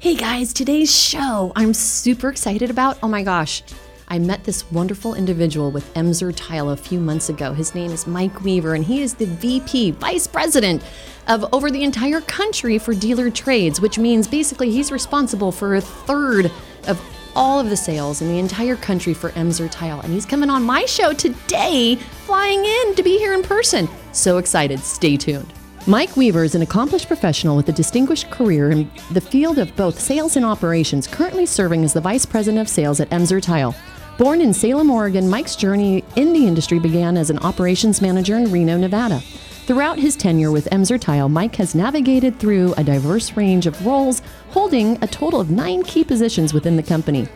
Hey 0.00 0.14
guys, 0.14 0.54
today's 0.54 0.90
show 0.90 1.52
I'm 1.54 1.74
super 1.74 2.30
excited 2.30 2.70
about. 2.70 2.96
Oh 3.02 3.06
my 3.06 3.22
gosh, 3.22 3.62
I 4.08 4.18
met 4.18 4.44
this 4.44 4.72
wonderful 4.72 5.12
individual 5.12 5.70
with 5.70 5.92
Emser 5.92 6.32
Tile 6.34 6.70
a 6.70 6.76
few 6.78 6.98
months 6.98 7.28
ago. 7.28 7.52
His 7.52 7.74
name 7.74 7.90
is 7.90 8.06
Mike 8.06 8.40
Weaver, 8.40 8.72
and 8.72 8.82
he 8.82 9.02
is 9.02 9.12
the 9.12 9.26
VP, 9.26 9.90
Vice 9.90 10.26
President 10.26 10.82
of 11.28 11.44
over 11.52 11.70
the 11.70 11.84
entire 11.84 12.22
country 12.22 12.78
for 12.78 12.94
dealer 12.94 13.28
trades, 13.28 13.82
which 13.82 13.98
means 13.98 14.26
basically 14.26 14.70
he's 14.70 14.90
responsible 14.90 15.52
for 15.52 15.74
a 15.74 15.82
third 15.82 16.50
of 16.88 16.98
all 17.36 17.60
of 17.60 17.68
the 17.68 17.76
sales 17.76 18.22
in 18.22 18.28
the 18.28 18.38
entire 18.38 18.76
country 18.76 19.12
for 19.12 19.32
Emser 19.32 19.70
Tile. 19.70 20.00
And 20.00 20.14
he's 20.14 20.24
coming 20.24 20.48
on 20.48 20.62
my 20.62 20.86
show 20.86 21.12
today, 21.12 21.96
flying 22.24 22.64
in 22.64 22.94
to 22.94 23.02
be 23.02 23.18
here 23.18 23.34
in 23.34 23.42
person. 23.42 23.86
So 24.12 24.38
excited. 24.38 24.78
Stay 24.80 25.18
tuned. 25.18 25.52
Mike 25.86 26.14
Weaver 26.14 26.44
is 26.44 26.54
an 26.54 26.60
accomplished 26.60 27.06
professional 27.06 27.56
with 27.56 27.70
a 27.70 27.72
distinguished 27.72 28.30
career 28.30 28.70
in 28.70 28.90
the 29.12 29.20
field 29.20 29.58
of 29.58 29.74
both 29.76 29.98
sales 29.98 30.36
and 30.36 30.44
operations, 30.44 31.06
currently 31.06 31.46
serving 31.46 31.84
as 31.84 31.94
the 31.94 32.02
Vice 32.02 32.26
President 32.26 32.60
of 32.60 32.68
Sales 32.68 33.00
at 33.00 33.08
Emser 33.08 33.40
Tile. 33.40 33.74
Born 34.18 34.42
in 34.42 34.52
Salem, 34.52 34.90
Oregon, 34.90 35.30
Mike's 35.30 35.56
journey 35.56 36.04
in 36.16 36.34
the 36.34 36.46
industry 36.46 36.78
began 36.78 37.16
as 37.16 37.30
an 37.30 37.38
operations 37.38 38.02
manager 38.02 38.36
in 38.36 38.52
Reno, 38.52 38.76
Nevada. 38.76 39.20
Throughout 39.66 39.98
his 39.98 40.16
tenure 40.16 40.50
with 40.50 40.68
Emser 40.70 41.00
Tile, 41.00 41.30
Mike 41.30 41.56
has 41.56 41.74
navigated 41.74 42.38
through 42.38 42.74
a 42.76 42.84
diverse 42.84 43.34
range 43.34 43.66
of 43.66 43.86
roles, 43.86 44.20
holding 44.50 45.02
a 45.02 45.06
total 45.06 45.40
of 45.40 45.50
nine 45.50 45.82
key 45.82 46.04
positions 46.04 46.52
within 46.52 46.76
the 46.76 46.82
company. 46.82 47.26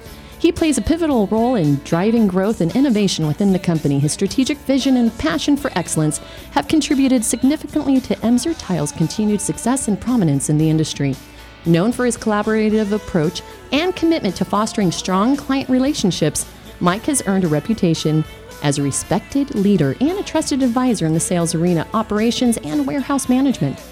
He 0.45 0.53
plays 0.53 0.77
a 0.77 0.83
pivotal 0.83 1.27
role 1.29 1.55
in 1.55 1.77
driving 1.85 2.27
growth 2.27 2.61
and 2.61 2.77
innovation 2.77 3.27
within 3.27 3.55
the 3.55 3.59
company. 3.59 3.99
His 3.99 4.13
strategic 4.13 4.59
vision 4.59 4.99
and 4.99 5.17
passion 5.17 5.57
for 5.57 5.71
excellence 5.75 6.19
have 6.51 6.69
contributed 6.69 7.25
significantly 7.25 7.99
to 8.03 8.15
Emser 8.17 8.55
Tile's 8.59 8.93
continued 8.93 9.41
success 9.41 9.89
and 9.89 9.99
prominence 9.99 10.51
in 10.51 10.59
the 10.59 10.69
industry. 10.69 11.17
Known 11.65 11.93
for 11.93 12.05
his 12.05 12.19
collaborative 12.19 12.93
approach 12.93 13.41
and 13.73 13.97
commitment 13.97 14.37
to 14.37 14.45
fostering 14.45 14.93
strong 14.93 15.35
client 15.35 15.71
relationships, 15.71 16.45
Mike 16.79 17.07
has 17.07 17.23
earned 17.27 17.45
a 17.45 17.49
reputation 17.49 18.23
as 18.63 18.77
a 18.77 18.83
respected 18.83 19.55
leader 19.55 19.97
and 19.99 20.19
a 20.19 20.23
trusted 20.23 20.63
advisor 20.63 21.07
in 21.07 21.15
the 21.15 21.21
sales 21.21 21.55
arena, 21.55 21.87
operations, 21.95 22.59
and 22.59 22.87
warehouse 22.87 23.31
management. 23.31 23.83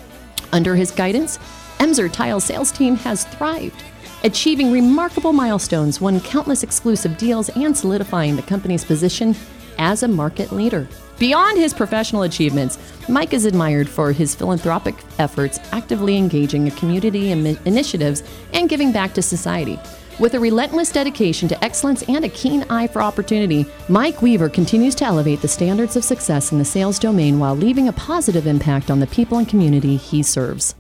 Under 0.52 0.76
his 0.76 0.90
guidance, 0.90 1.38
Emser 1.78 2.12
Tile's 2.12 2.44
sales 2.44 2.70
team 2.70 2.96
has 2.96 3.24
thrived 3.24 3.82
achieving 4.24 4.72
remarkable 4.72 5.32
milestones, 5.32 6.00
won 6.00 6.20
countless 6.20 6.62
exclusive 6.62 7.16
deals, 7.18 7.48
and 7.50 7.76
solidifying 7.76 8.36
the 8.36 8.42
company's 8.42 8.84
position 8.84 9.34
as 9.78 10.02
a 10.02 10.08
market 10.08 10.52
leader. 10.52 10.86
Beyond 11.18 11.58
his 11.58 11.72
professional 11.72 12.22
achievements, 12.22 12.78
Mike 13.08 13.32
is 13.32 13.44
admired 13.44 13.88
for 13.88 14.12
his 14.12 14.34
philanthropic 14.34 14.94
efforts, 15.18 15.60
actively 15.72 16.16
engaging 16.16 16.66
in 16.66 16.74
community 16.74 17.30
initiatives, 17.30 18.22
and 18.52 18.68
giving 18.68 18.92
back 18.92 19.14
to 19.14 19.22
society. 19.22 19.78
With 20.18 20.34
a 20.34 20.40
relentless 20.40 20.92
dedication 20.92 21.48
to 21.48 21.64
excellence 21.64 22.02
and 22.02 22.24
a 22.24 22.28
keen 22.28 22.64
eye 22.64 22.86
for 22.86 23.02
opportunity, 23.02 23.66
Mike 23.88 24.20
Weaver 24.20 24.48
continues 24.48 24.94
to 24.96 25.04
elevate 25.04 25.40
the 25.40 25.48
standards 25.48 25.96
of 25.96 26.04
success 26.04 26.52
in 26.52 26.58
the 26.58 26.64
sales 26.64 26.98
domain 26.98 27.38
while 27.38 27.56
leaving 27.56 27.88
a 27.88 27.92
positive 27.94 28.46
impact 28.46 28.90
on 28.90 29.00
the 29.00 29.06
people 29.06 29.38
and 29.38 29.48
community 29.48 29.96
he 29.96 30.22
serves. 30.22 30.74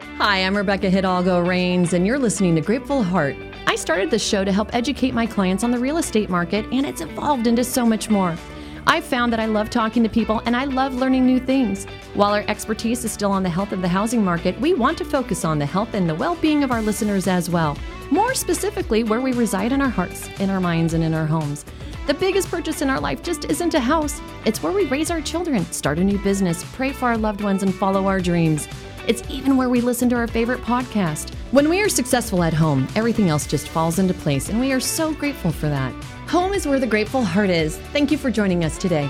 Hi, 0.00 0.44
I'm 0.44 0.56
Rebecca 0.56 0.90
Hidalgo 0.90 1.40
Rains, 1.40 1.94
and 1.94 2.06
you're 2.06 2.18
listening 2.18 2.54
to 2.56 2.60
Grateful 2.60 3.02
Heart. 3.02 3.36
I 3.66 3.76
started 3.76 4.10
this 4.10 4.26
show 4.26 4.44
to 4.44 4.52
help 4.52 4.74
educate 4.74 5.14
my 5.14 5.26
clients 5.26 5.64
on 5.64 5.70
the 5.70 5.78
real 5.78 5.96
estate 5.96 6.28
market, 6.28 6.66
and 6.70 6.84
it's 6.84 7.00
evolved 7.00 7.46
into 7.46 7.64
so 7.64 7.86
much 7.86 8.10
more. 8.10 8.36
I've 8.86 9.04
found 9.04 9.32
that 9.32 9.40
I 9.40 9.46
love 9.46 9.70
talking 9.70 10.02
to 10.02 10.08
people 10.08 10.42
and 10.44 10.54
I 10.54 10.64
love 10.64 10.94
learning 10.94 11.26
new 11.26 11.40
things. 11.40 11.86
While 12.14 12.32
our 12.34 12.44
expertise 12.46 13.04
is 13.04 13.12
still 13.12 13.32
on 13.32 13.42
the 13.42 13.48
health 13.48 13.72
of 13.72 13.82
the 13.82 13.88
housing 13.88 14.22
market, 14.22 14.60
we 14.60 14.74
want 14.74 14.98
to 14.98 15.04
focus 15.04 15.44
on 15.44 15.58
the 15.58 15.66
health 15.66 15.94
and 15.94 16.08
the 16.08 16.14
well 16.14 16.36
being 16.36 16.62
of 16.62 16.70
our 16.70 16.82
listeners 16.82 17.26
as 17.26 17.50
well. 17.50 17.76
More 18.10 18.34
specifically, 18.34 19.02
where 19.02 19.20
we 19.20 19.32
reside 19.32 19.72
in 19.72 19.80
our 19.80 19.88
hearts, 19.88 20.28
in 20.40 20.50
our 20.50 20.60
minds, 20.60 20.94
and 20.94 21.02
in 21.02 21.14
our 21.14 21.26
homes. 21.26 21.64
The 22.06 22.14
biggest 22.14 22.48
purchase 22.48 22.82
in 22.82 22.90
our 22.90 23.00
life 23.00 23.22
just 23.22 23.46
isn't 23.46 23.74
a 23.74 23.80
house, 23.80 24.20
it's 24.44 24.62
where 24.62 24.72
we 24.72 24.86
raise 24.86 25.10
our 25.10 25.20
children, 25.20 25.64
start 25.72 25.98
a 25.98 26.04
new 26.04 26.18
business, 26.18 26.64
pray 26.74 26.92
for 26.92 27.06
our 27.06 27.18
loved 27.18 27.40
ones, 27.40 27.62
and 27.62 27.74
follow 27.74 28.06
our 28.06 28.20
dreams. 28.20 28.68
It's 29.06 29.22
even 29.30 29.56
where 29.56 29.68
we 29.68 29.80
listen 29.80 30.08
to 30.08 30.16
our 30.16 30.26
favorite 30.26 30.62
podcast. 30.62 31.32
When 31.52 31.68
we 31.68 31.80
are 31.80 31.88
successful 31.88 32.42
at 32.42 32.52
home, 32.52 32.88
everything 32.96 33.28
else 33.28 33.46
just 33.46 33.68
falls 33.68 34.00
into 34.00 34.12
place, 34.12 34.48
and 34.48 34.58
we 34.58 34.72
are 34.72 34.80
so 34.80 35.14
grateful 35.14 35.52
for 35.52 35.68
that. 35.68 35.92
Home 36.28 36.52
is 36.52 36.66
where 36.66 36.80
the 36.80 36.88
grateful 36.88 37.22
heart 37.22 37.48
is. 37.48 37.78
Thank 37.92 38.10
you 38.10 38.18
for 38.18 38.32
joining 38.32 38.64
us 38.64 38.76
today. 38.76 39.08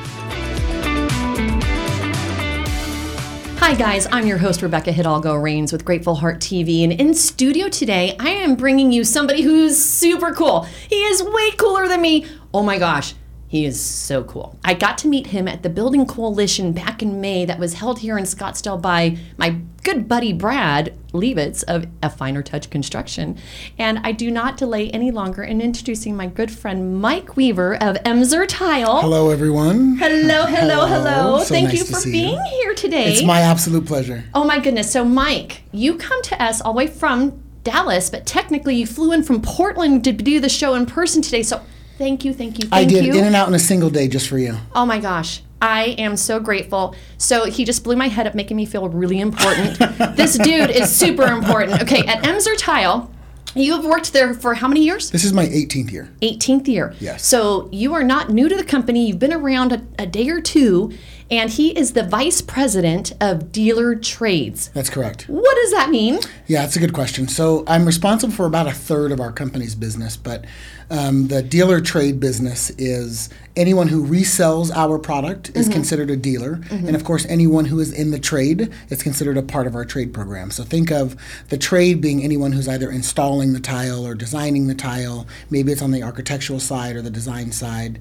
Hi, 3.59 3.75
guys. 3.75 4.07
I'm 4.13 4.27
your 4.27 4.37
host, 4.37 4.61
Rebecca 4.61 4.93
Hidalgo 4.93 5.35
Rains 5.35 5.73
with 5.73 5.87
Grateful 5.87 6.15
Heart 6.15 6.41
TV. 6.41 6.85
And 6.85 6.93
in 6.93 7.15
studio 7.15 7.71
today, 7.71 8.17
I 8.21 8.29
am 8.29 8.55
bringing 8.55 8.93
you 8.93 9.03
somebody 9.03 9.41
who's 9.41 9.83
super 9.83 10.31
cool. 10.33 10.69
He 10.91 10.97
is 11.05 11.23
way 11.23 11.53
cooler 11.53 11.89
than 11.89 12.03
me. 12.03 12.27
Oh 12.53 12.63
my 12.63 12.79
gosh. 12.79 13.15
He 13.57 13.65
is 13.65 13.81
so 13.81 14.23
cool. 14.25 14.59
I 14.67 14.75
got 14.75 14.99
to 14.99 15.09
meet 15.09 15.29
him 15.29 15.49
at 15.49 15.63
the 15.63 15.71
Building 15.71 16.05
Coalition 16.05 16.73
back 16.73 17.01
in 17.01 17.23
May 17.23 17.47
that 17.47 17.59
was 17.59 17.73
held 17.73 18.01
here 18.01 18.19
in 18.19 18.25
Scottsdale 18.25 18.83
by 18.83 19.17
my 19.39 19.57
good 19.83 20.07
buddy 20.07 20.35
Brad 20.35 20.93
Levitz 21.15 21.65
of 21.67 21.87
A 22.03 22.11
Finer 22.11 22.43
Touch 22.43 22.69
Construction. 22.69 23.39
And 23.79 24.01
I 24.01 24.13
do 24.13 24.31
not 24.31 24.59
delay 24.59 24.91
any 24.91 25.11
longer 25.11 25.43
in 25.43 25.63
introducing 25.63 26.15
my 26.15 26.27
good 26.27 26.51
friend 26.51 27.01
Mike 27.01 27.35
Weaver 27.35 27.77
of 27.77 27.97
Emser 28.05 28.47
Tile. 28.47 29.01
Hello, 29.01 29.31
everyone. 29.31 29.97
Hello, 29.97 30.45
hello, 30.45 30.85
hello. 30.85 30.87
hello. 30.87 31.39
So 31.39 31.55
Thank 31.55 31.69
nice 31.69 31.79
you 31.79 31.97
for 31.97 32.05
being 32.05 32.35
you. 32.35 32.51
here 32.61 32.75
today. 32.75 33.11
It's 33.11 33.25
my 33.25 33.41
absolute 33.41 33.87
pleasure. 33.87 34.23
Oh, 34.35 34.45
my 34.45 34.59
goodness. 34.59 34.93
So, 34.93 35.03
Mike, 35.03 35.63
you 35.73 35.97
come 35.97 36.23
to 36.25 36.43
us 36.43 36.61
all 36.61 36.75
the 36.75 36.77
way 36.77 36.89
from 36.89 37.43
Dallas, 37.65 38.11
but 38.11 38.27
technically 38.27 38.77
you 38.77 38.87
flew 38.87 39.13
in 39.13 39.23
from 39.23 39.41
Portland 39.41 40.05
to 40.05 40.13
do 40.13 40.41
the 40.41 40.51
show 40.51 40.75
in 40.75 40.85
person 40.85 41.23
today. 41.23 41.43
So 41.43 41.63
Thank 41.99 42.25
you, 42.25 42.35
thank 42.35 42.59
you, 42.59 42.69
thank 42.69 42.75
I 42.75 42.85
did 42.85 43.07
you. 43.07 43.15
in 43.15 43.25
and 43.25 43.35
out 43.35 43.49
in 43.49 43.55
a 43.55 43.59
single 43.59 43.91
day 43.91 44.09
just 44.09 44.29
for 44.29 44.39
you. 44.39 44.57
Oh 44.75 44.85
my 44.85 45.01
gosh. 45.01 45.43
I 45.61 45.95
am 45.99 46.17
so 46.17 46.39
grateful. 46.39 46.95
So 47.17 47.47
he 47.47 47.65
just 47.65 47.83
blew 47.83 47.97
my 47.97 48.09
head 48.09 48.27
up, 48.27 48.35
making 48.35 48.57
me 48.57 48.67
feel 48.67 48.89
really 48.89 49.21
important. 49.21 49.79
this 50.17 50.37
dude 50.37 50.71
is 50.71 50.95
super 50.95 51.25
important. 51.25 51.81
Okay, 51.83 52.07
at 52.07 52.23
Emser 52.25 52.57
Tile, 52.59 53.11
you 53.55 53.75
have 53.75 53.87
worked 53.87 54.13
there 54.13 54.35
for 54.35 54.53
how 54.53 54.69
many 54.69 54.85
years? 54.85 55.11
This 55.11 55.25
is 55.25 55.33
my 55.33 55.47
18th 55.47 55.91
year. 55.91 56.11
18th 56.21 56.69
year. 56.69 56.95
Yes. 57.01 57.25
So 57.25 57.71
you 57.73 57.95
are 57.95 58.05
not 58.05 58.29
new 58.29 58.51
to 58.51 58.57
the 58.57 58.65
company. 58.65 59.07
You've 59.07 59.19
been 59.19 59.33
around 59.33 59.73
a, 59.73 59.83
a 59.99 60.07
day 60.07 60.29
or 60.29 60.43
two, 60.43 60.93
and 61.31 61.51
he 61.51 61.77
is 61.77 61.93
the 61.93 62.05
vice 62.05 62.41
president 62.41 63.13
of 63.21 63.51
dealer 63.51 63.95
trades. 63.97 64.69
That's 64.75 64.91
correct. 64.91 65.29
What 65.29 65.57
does 65.57 65.73
that 65.73 65.91
mean? 65.91 66.21
Yeah, 66.47 66.63
that's 66.63 66.77
a 66.77 66.81
good 66.81 66.93
question. 66.93 67.27
So 67.29 67.65
I'm 67.67 67.85
responsible 67.85 68.33
for 68.33 68.47
about 68.47 68.67
a 68.67 68.73
third 68.73 69.11
of 69.13 69.21
our 69.21 69.33
company's 69.33 69.75
business, 69.75 70.17
but 70.17 70.45
um, 70.89 71.27
the 71.29 71.43
dealer 71.43 71.81
trade 71.81 72.21
business 72.21 72.71
is 72.79 73.29
anyone 73.57 73.89
who 73.89 74.07
resells 74.07 74.71
our 74.71 74.99
product 74.99 75.51
is 75.57 75.67
mm-hmm. 75.67 75.73
considered 75.73 76.11
a 76.11 76.17
dealer. 76.17 76.57
Mm-hmm. 76.57 76.87
And 76.87 76.97
of 76.97 77.03
course, 77.03 77.27
anyone 77.27 77.65
who 77.65 77.81
is 77.81 77.93
in 77.93 78.13
the 78.13 78.21
trade 78.21 78.73
is 78.89 79.03
considered 79.03 79.37
a 79.37 79.43
part 79.43 79.67
of 79.67 79.75
our 79.75 79.85
trade 79.85 80.15
program. 80.15 80.53
So 80.53 80.63
think 80.63 80.93
of 80.93 81.17
the 81.49 81.59
trade 81.59 82.01
being 82.01 82.23
anyone 82.23 82.53
who's 82.53 82.69
either 82.69 82.91
installing 82.91 83.53
the 83.53 83.61
tile 83.61 84.07
or 84.07 84.15
designing 84.15 84.69
the 84.69 84.75
tile. 84.75 85.27
Maybe 85.51 85.73
it's 85.73 85.83
on 85.83 85.91
the 85.91 86.05
architectural 86.05 86.61
side 86.61 86.95
or 86.95 87.03
the 87.03 87.11
design 87.11 87.51
side. 87.51 88.01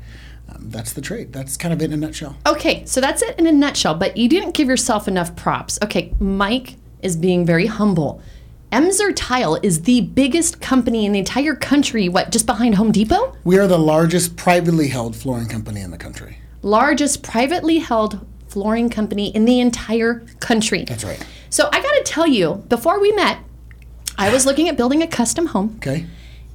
Um, 0.50 0.70
that's 0.70 0.94
the 0.94 1.02
trade. 1.02 1.34
That's 1.34 1.58
kind 1.58 1.74
of 1.74 1.82
it 1.82 1.86
in 1.86 1.94
a 1.94 1.98
nutshell. 1.98 2.38
Okay, 2.46 2.86
so 2.86 3.02
that's 3.02 3.22
it 3.22 3.38
in 3.40 3.48
a 3.48 3.52
nutshell, 3.52 3.96
but 3.96 4.18
you 4.18 4.30
didn't 4.30 4.54
give 4.54 4.68
yourself 4.68 5.08
enough 5.08 5.36
props. 5.36 5.80
Okay, 5.84 6.14
Mike 6.20 6.76
is 7.02 7.16
being 7.16 7.46
very 7.46 7.66
humble. 7.66 8.22
Emser 8.72 9.14
Tile 9.16 9.56
is 9.64 9.84
the 9.84 10.02
biggest 10.02 10.60
company 10.60 11.06
in 11.06 11.14
the 11.14 11.20
entire 11.20 11.56
country, 11.56 12.10
what, 12.10 12.32
just 12.32 12.46
behind 12.46 12.76
Home 12.76 12.92
Depot? 12.92 13.36
We 13.44 13.58
are 13.58 13.68
the 13.68 13.78
largest 13.78 14.36
privately 14.36 14.90
held 14.90 15.16
flooring 15.16 15.48
company 15.48 15.82
in 15.82 15.92
the 15.92 15.98
country. 15.98 16.40
Largest 16.62 17.24
privately 17.24 17.80
held 17.80 18.26
flooring 18.48 18.90
company 18.90 19.34
in 19.36 19.46
the 19.46 19.60
entire 19.60 20.26
country. 20.40 20.84
That's 20.84 21.04
right. 21.04 21.24
So 21.50 21.70
I 21.72 21.82
got 21.82 21.92
to 21.92 22.04
tell 22.04 22.28
you, 22.28 22.66
before 22.68 23.00
we 23.00 23.12
met, 23.14 23.40
I 24.18 24.32
was 24.32 24.46
looking 24.46 24.68
at 24.68 24.76
building 24.76 25.02
a 25.02 25.08
custom 25.08 25.48
home. 25.48 25.76
Okay. 25.78 26.06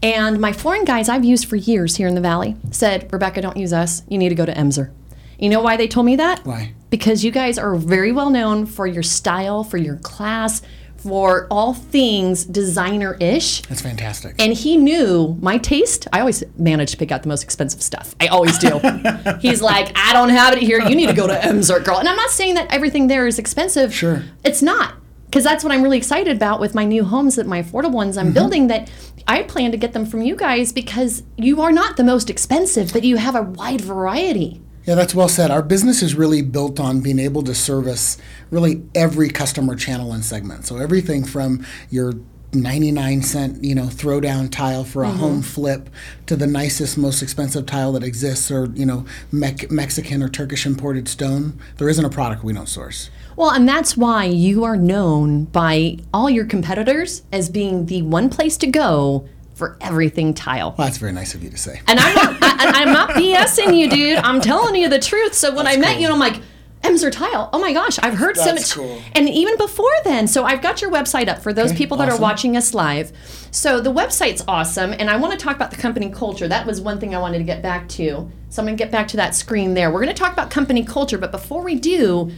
And 0.02 0.41
my 0.41 0.52
flooring 0.52 0.85
guys 0.85 1.08
I've 1.08 1.25
used 1.25 1.47
for 1.47 1.56
years 1.56 1.97
here 1.97 2.08
in 2.08 2.14
the 2.14 2.20
Valley 2.20 2.56
said, 2.70 3.12
Rebecca, 3.12 3.43
don't 3.43 3.56
use 3.56 3.73
us. 3.73 4.02
You 4.08 4.19
need 4.19 4.31
to 4.31 4.35
go 4.35 4.47
to 4.47 4.52
Emser. 4.52 4.91
You 5.38 5.49
know 5.49 5.61
why 5.61 5.76
they 5.76 5.88
told 5.88 6.06
me 6.06 6.17
that? 6.17 6.44
Why? 6.44 6.75
Because 6.91 7.25
you 7.25 7.31
guys 7.31 7.58
are 7.58 7.75
very 7.76 8.12
well 8.12 8.31
known 8.31 8.67
for 8.67 8.87
your 8.87 9.02
style, 9.02 9.62
for 9.64 9.76
your 9.76 9.97
class, 9.97 10.62
for 10.97 11.47
all 11.50 11.73
things 11.73 12.44
designer 12.44 13.17
ish. 13.20 13.62
That's 13.62 13.81
fantastic. 13.81 14.35
And 14.38 14.52
he 14.52 14.76
knew 14.76 15.38
my 15.41 15.56
taste. 15.56 16.06
I 16.12 16.20
always 16.20 16.44
manage 16.58 16.91
to 16.91 16.96
pick 16.99 17.11
out 17.11 17.23
the 17.23 17.29
most 17.29 17.43
expensive 17.43 17.81
stuff. 17.82 18.14
I 18.20 18.26
always 18.26 18.58
do. 18.58 18.79
He's 19.41 19.62
like, 19.62 19.93
I 19.96 20.12
don't 20.12 20.29
have 20.29 20.55
it 20.55 20.62
here. 20.62 20.81
You 20.81 20.94
need 20.94 21.06
to 21.08 21.14
go 21.14 21.26
to 21.26 21.35
Emser, 21.35 21.82
girl. 21.82 21.99
And 21.99 22.08
I'm 22.08 22.17
not 22.17 22.31
saying 22.31 22.55
that 22.56 22.70
everything 22.70 23.06
there 23.06 23.26
is 23.26 23.38
expensive. 23.38 23.94
Sure. 23.94 24.23
It's 24.44 24.61
not. 24.61 24.94
Because 25.31 25.44
that's 25.44 25.62
what 25.62 25.73
I'm 25.73 25.82
really 25.82 25.97
excited 25.97 26.37
about 26.37 26.59
with 26.59 26.75
my 26.75 26.85
new 26.85 27.05
homes, 27.05 27.37
that 27.37 27.47
my 27.47 27.62
affordable 27.62 27.93
ones 27.93 28.19
I'm 28.19 28.27
mm-hmm. 28.27 28.35
building, 28.35 28.67
that 28.67 28.91
I 29.29 29.44
plan 29.44 29.71
to 29.71 29.77
get 29.77 29.93
them 29.93 30.05
from 30.05 30.23
you 30.23 30.35
guys 30.35 30.73
because 30.73 31.23
you 31.37 31.62
are 31.62 31.71
not 31.71 31.97
the 31.97 32.03
most 32.03 32.31
expensive, 32.31 32.93
but 32.93 33.05
you 33.05 33.17
have 33.17 33.37
a 33.37 33.43
wide 33.43 33.81
variety. 33.81 34.61
Yeah, 34.87 34.97
that's 34.97 35.15
well 35.15 35.29
said. 35.29 35.53
Our 35.53 35.62
business 35.62 36.03
is 36.03 36.17
really 36.17 36.43
built 36.43 36.81
on 36.81 37.00
being 37.00 37.21
able 37.21 37.43
to 37.44 37.55
service 37.55 38.19
really 38.50 38.82
every 38.93 39.29
customer 39.29 39.77
channel 39.77 40.12
and 40.12 40.25
segment. 40.25 40.67
So 40.67 40.79
everything 40.79 41.25
from 41.25 41.65
your 41.91 42.15
99 42.53 43.23
cent, 43.23 43.62
you 43.62 43.75
know, 43.75 43.85
throwdown 43.85 44.50
tile 44.50 44.82
for 44.82 45.05
a 45.05 45.09
Mm-hmm. 45.09 45.19
home 45.19 45.43
flip 45.43 45.91
to 46.27 46.35
the 46.35 46.47
nicest, 46.47 46.99
most 46.99 47.23
expensive 47.23 47.67
tile 47.67 47.93
that 47.93 48.03
exists 48.03 48.50
or, 48.50 48.67
you 48.75 48.87
know, 48.87 49.05
Mec- 49.31 49.71
Mexican 49.71 50.23
or 50.23 50.29
Turkish 50.29 50.67
imported 50.67 51.09
stone. 51.09 51.61
There 51.77 51.88
isn't 51.88 52.05
a 52.05 52.11
product 52.11 52.43
we 52.43 52.53
don't 52.53 52.69
source. 52.69 53.11
Well, 53.41 53.53
and 53.53 53.67
that's 53.67 53.97
why 53.97 54.27
you 54.27 54.65
are 54.65 54.77
known 54.77 55.45
by 55.47 55.97
all 56.13 56.29
your 56.29 56.45
competitors 56.45 57.23
as 57.33 57.49
being 57.49 57.87
the 57.87 58.03
one 58.03 58.29
place 58.29 58.59
to 58.59 58.67
go 58.67 59.27
for 59.55 59.79
everything 59.81 60.35
tile. 60.35 60.75
Well, 60.77 60.87
that's 60.87 60.99
very 60.99 61.13
nice 61.13 61.35
of 61.35 61.43
you 61.43 61.49
to 61.49 61.57
say. 61.57 61.81
And 61.89 61.99
I'm 61.99 62.15
not, 62.15 62.37
I, 62.43 62.83
I'm 62.83 62.93
not 62.93 63.11
BSing 63.13 63.79
you, 63.79 63.89
dude. 63.89 64.19
I'm 64.19 64.43
telling 64.43 64.75
you 64.75 64.91
the 64.91 64.99
truth. 64.99 65.33
So 65.33 65.55
when 65.55 65.67
I 65.67 65.79
met 65.79 65.93
cool. 65.95 66.03
you, 66.03 66.13
I'm 66.13 66.19
like, 66.19 66.43
Emser 66.83 67.11
Tile. 67.11 67.49
Oh 67.55 67.59
my 67.59 67.73
gosh, 67.73 67.99
I've 68.03 68.13
heard 68.13 68.37
so 68.37 68.53
much. 68.53 68.73
cool. 68.73 69.01
And 69.15 69.27
even 69.27 69.57
before 69.57 69.91
then, 70.05 70.29
so 70.29 70.45
I've 70.45 70.61
got 70.61 70.83
your 70.83 70.91
website 70.91 71.29
up 71.29 71.39
for 71.39 71.55
those 71.55 71.71
Okay, 71.71 71.79
people 71.79 71.97
that 71.97 72.11
are 72.11 72.19
watching 72.19 72.59
us 72.59 72.75
live. 72.75 73.11
So 73.53 73.81
the 73.81 73.93
website's 73.93 74.45
awesome, 74.49 74.93
and 74.93 75.09
I 75.09 75.17
want 75.17 75.33
to 75.33 75.43
talk 75.43 75.57
about 75.57 75.71
the 75.71 75.79
company 75.79 76.11
culture. 76.11 76.47
That 76.47 76.67
was 76.67 76.79
one 76.83 77.01
thing 77.01 77.15
I 77.15 77.19
wanted 77.19 77.39
to 77.39 77.45
get 77.45 77.63
back 77.63 77.89
to. 77.91 78.31
So 78.51 78.61
I'm 78.61 78.67
going 78.67 78.77
to 78.77 78.85
get 78.85 78.91
back 78.93 79.09
to 79.09 79.17
that 79.17 79.35
screen 79.35 79.73
there. 79.73 79.91
We're 79.91 80.03
going 80.03 80.15
to 80.15 80.21
talk 80.23 80.35
about 80.35 80.51
company 80.51 80.85
culture, 80.85 81.17
but 81.17 81.31
before 81.31 81.63
we 81.63 81.75
do, 81.75 82.33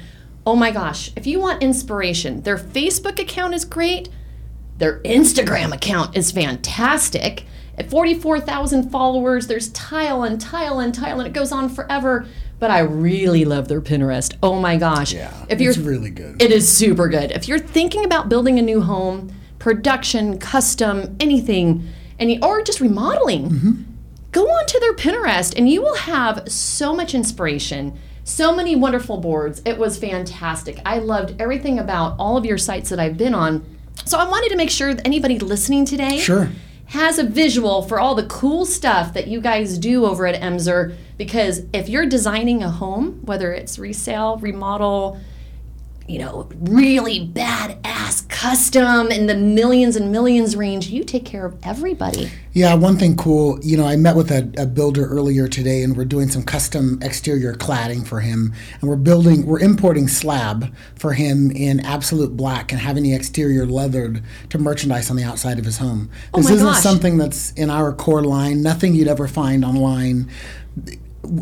oh 0.47 0.57
my 0.57 0.71
gosh, 0.71 1.13
if 1.17 1.27
you 1.27 1.39
want 1.39 1.63
inspiration, 1.63 2.43
their 2.43 2.59
Facebook 2.59 3.19
account 3.19 3.55
is 3.55 3.65
great. 3.65 4.09
Their 4.79 5.01
Instagram 5.01 5.73
account 5.73 6.17
is 6.17 6.33
fantastic. 6.33 7.45
At 7.79 7.89
44,000 7.89 8.91
followers, 8.91 9.47
there's 9.47 9.71
tile 9.71 10.23
and 10.25 10.41
tile 10.41 10.79
and 10.81 10.95
tile, 10.95 11.21
and 11.21 11.27
it 11.27 11.33
goes 11.33 11.53
on 11.53 11.69
forever. 11.69 12.27
But 12.59 12.71
I 12.71 12.81
really 12.81 13.45
love 13.45 13.69
their 13.69 13.81
Pinterest. 13.81 14.37
Oh 14.43 14.61
my 14.61 14.77
gosh. 14.77 15.13
Yeah, 15.13 15.33
If 15.49 15.61
you're 15.61 15.71
it's 15.71 15.79
really 15.79 16.11
good. 16.11 16.41
it 16.41 16.51
is 16.53 16.69
super 16.69 17.09
good. 17.09 17.33
If 17.33 17.49
you're 17.49 17.59
thinking 17.59 18.05
about 18.05 18.29
building 18.29 18.59
a 18.59 18.63
new 18.63 18.81
home, 18.83 19.33
production, 19.59 20.39
custom, 20.39 21.17
anything, 21.19 21.89
and 22.19 22.31
you, 22.31 22.39
or 22.43 22.63
just 22.63 22.81
remodeling, 22.81 23.51
mm-hmm. 23.51 23.83
go 24.33 24.47
onto 24.49 24.79
their 24.81 24.95
Pinterest 24.95 25.57
and 25.57 25.69
you 25.69 25.83
will 25.83 25.97
have 25.97 26.49
so 26.49 26.95
much 26.95 27.15
inspiration, 27.15 27.99
so 28.25 28.55
many 28.55 28.77
wonderful 28.77 29.19
boards. 29.19 29.63
It 29.65 29.79
was 29.79 29.99
fantastic. 29.99 30.79
I 30.87 30.99
loved 30.99 31.41
everything 31.41 31.79
about 31.79 32.17
all 32.19 32.37
of 32.37 32.45
your 32.45 32.59
sites 32.59 32.91
that 32.91 33.01
I've 33.01 33.17
been 33.17 33.35
on. 33.35 33.65
So 34.05 34.19
I 34.19 34.29
wanted 34.29 34.51
to 34.51 34.57
make 34.57 34.71
sure 34.71 34.95
that 34.95 35.07
anybody 35.07 35.39
listening 35.39 35.85
today 35.85 36.19
Sure. 36.19 36.51
has 36.87 37.19
a 37.19 37.25
visual 37.25 37.83
for 37.83 37.99
all 38.01 38.15
the 38.15 38.27
cool 38.27 38.65
stuff 38.65 39.13
that 39.15 39.27
you 39.29 39.41
guys 39.41 39.77
do 39.79 40.05
over 40.07 40.27
at 40.27 40.41
Emser 40.41 40.95
because 41.19 41.63
if 41.73 41.89
you're 41.89 42.07
designing 42.07 42.63
a 42.63 42.71
home, 42.71 43.21
whether 43.25 43.53
it's 43.53 43.79
resale, 43.79 44.37
remodel, 44.39 45.19
you 46.13 46.19
know, 46.19 46.47
really 46.61 47.27
badass 47.27 48.29
custom 48.29 49.11
in 49.11 49.27
the 49.27 49.35
millions 49.35 49.97
and 49.97 50.13
millions 50.13 50.55
range, 50.55 50.89
you 50.89 51.05
take 51.05 51.25
care 51.25 51.47
of 51.47 51.57
everybody. 51.63 52.31
Yeah, 52.53 52.75
one 52.75 52.99
thing 52.99 53.17
cool, 53.17 53.59
you 53.63 53.79
know, 53.79 53.87
I 53.87 53.97
met 53.97 54.15
with 54.15 54.31
a, 54.31 54.53
a 54.59 54.67
builder 54.67 55.07
earlier 55.07 55.49
today 55.49 55.83
and 55.83 55.97
we're 55.97 56.05
doing 56.05 56.29
some 56.29 56.43
custom 56.43 56.99
exterior 57.01 57.55
cladding 57.55 58.07
for 58.07 58.21
him. 58.21 58.53
And 58.83 58.91
we're 58.91 58.97
building, 58.97 59.47
we're 59.47 59.61
importing 59.61 60.07
slab 60.07 60.75
for 60.97 61.15
him 61.15 61.51
in 61.51 61.81
absolute 61.81 62.37
black 62.37 62.73
and 62.73 62.81
having 62.83 63.05
the 63.05 63.15
exterior 63.15 63.65
leathered 63.65 64.23
to 64.51 64.59
merchandise 64.59 65.09
on 65.09 65.17
the 65.17 65.25
outside 65.25 65.59
of 65.59 65.65
his 65.65 65.79
home. 65.79 66.11
Oh 66.35 66.43
this 66.43 66.51
Oh 66.51 66.55
isn't 66.57 66.67
gosh. 66.67 66.83
something 66.83 67.17
that's 67.17 67.53
in 67.53 67.71
our 67.71 67.91
core 67.91 68.23
line, 68.23 68.61
nothing 68.61 68.95
you'd 68.95 69.09
ever 69.09 69.27
find 69.27 69.65
online. 69.65 70.29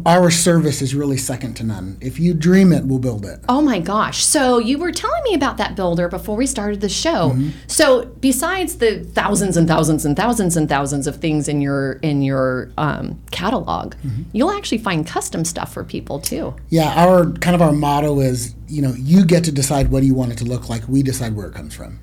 Our 0.04 0.30
service 0.30 0.82
is 0.82 0.94
really 0.94 1.16
second 1.16 1.54
to 1.54 1.64
none. 1.64 1.96
If 2.02 2.20
you 2.20 2.34
dream 2.34 2.72
it, 2.72 2.84
we'll 2.84 2.98
build 2.98 3.24
it. 3.24 3.40
Oh 3.48 3.62
my 3.62 3.78
gosh. 3.78 4.22
So 4.24 4.58
you 4.58 4.78
were 4.78 4.92
telling 4.92 5.22
me 5.24 5.34
about 5.34 5.56
that 5.56 5.74
builder 5.74 6.06
before 6.08 6.36
we 6.36 6.46
started 6.46 6.82
the 6.82 6.88
show. 6.88 7.36
So 7.66 8.04
besides 8.20 8.76
the 8.76 9.02
thousands 9.04 9.56
and 9.56 9.66
thousands 9.66 10.04
and 10.04 10.14
thousands 10.16 10.56
and 10.56 10.68
thousands 10.68 11.06
of 11.06 11.16
things 11.16 11.48
in 11.48 11.62
your 11.62 11.92
in 12.02 12.20
your 12.20 12.70
um, 12.76 13.18
catalog, 13.30 13.94
you'll 14.32 14.50
actually 14.50 14.78
find 14.78 15.06
custom 15.06 15.46
stuff 15.46 15.72
for 15.72 15.82
people 15.82 16.20
too. 16.20 16.54
Yeah, 16.68 16.92
our 16.94 17.30
kind 17.32 17.54
of 17.54 17.62
our 17.62 17.72
motto 17.72 18.20
is, 18.20 18.54
you 18.68 18.82
know, 18.82 18.92
you 18.96 19.24
get 19.24 19.44
to 19.44 19.52
decide 19.52 19.90
what 19.90 20.02
you 20.02 20.14
want 20.14 20.32
it 20.32 20.38
to 20.38 20.44
look 20.44 20.68
like. 20.68 20.86
We 20.88 21.02
decide 21.02 21.34
where 21.34 21.46
it 21.46 21.54
comes 21.54 21.74
from. 21.74 22.00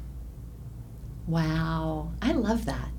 Wow. 1.27 2.11
I 2.21 2.31
love 2.31 2.65
that. 2.65 2.89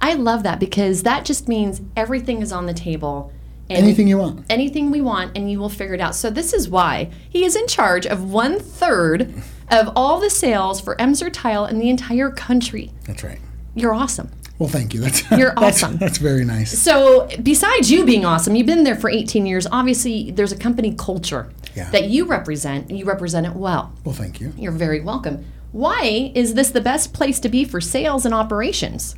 I 0.00 0.14
love 0.14 0.42
that 0.42 0.60
because 0.60 1.02
that 1.04 1.24
just 1.24 1.48
means 1.48 1.80
everything 1.96 2.42
is 2.42 2.52
on 2.52 2.66
the 2.66 2.74
table. 2.74 3.32
Anything 3.68 4.06
you 4.08 4.18
want. 4.18 4.44
anything 4.48 4.90
we 4.90 5.00
want, 5.00 5.36
and 5.36 5.50
you 5.50 5.58
will 5.58 5.68
figure 5.68 5.94
it 5.94 6.00
out. 6.00 6.14
So 6.14 6.30
this 6.30 6.52
is 6.52 6.68
why 6.68 7.10
he 7.28 7.44
is 7.44 7.56
in 7.56 7.66
charge 7.66 8.06
of 8.06 8.30
one 8.30 8.60
third 8.60 9.42
of 9.70 9.90
all 9.96 10.20
the 10.20 10.30
sales 10.30 10.80
for 10.80 10.94
Emser 10.96 11.30
Tile 11.32 11.66
in 11.66 11.78
the 11.78 11.90
entire 11.90 12.30
country. 12.30 12.92
That's 13.04 13.24
right. 13.24 13.40
You're 13.74 13.92
awesome. 13.94 14.30
Well, 14.58 14.68
thank 14.68 14.94
you. 14.94 15.00
That's 15.00 15.28
You're 15.32 15.52
that's, 15.60 15.82
awesome. 15.82 15.96
That's 15.98 16.18
very 16.18 16.44
nice. 16.44 16.78
So 16.78 17.28
besides 17.42 17.90
you 17.90 18.06
being 18.06 18.24
awesome, 18.24 18.54
you've 18.56 18.66
been 18.66 18.84
there 18.84 18.96
for 18.96 19.10
18 19.10 19.44
years. 19.44 19.66
Obviously, 19.70 20.30
there's 20.30 20.52
a 20.52 20.56
company 20.56 20.94
culture 20.96 21.50
Yeah. 21.74 21.90
that 21.90 22.04
you 22.08 22.24
represent, 22.24 22.88
and 22.88 22.98
you 22.98 23.04
represent 23.04 23.46
it 23.46 23.52
well. 23.54 23.92
Well, 24.04 24.14
thank 24.14 24.40
you. 24.40 24.52
You're 24.56 24.72
very 24.72 25.00
welcome. 25.00 25.44
Why 25.72 26.32
is 26.34 26.54
this 26.54 26.70
the 26.70 26.80
best 26.80 27.12
place 27.12 27.38
to 27.40 27.50
be 27.50 27.64
for 27.66 27.82
sales 27.82 28.24
and 28.24 28.32
operations? 28.32 29.14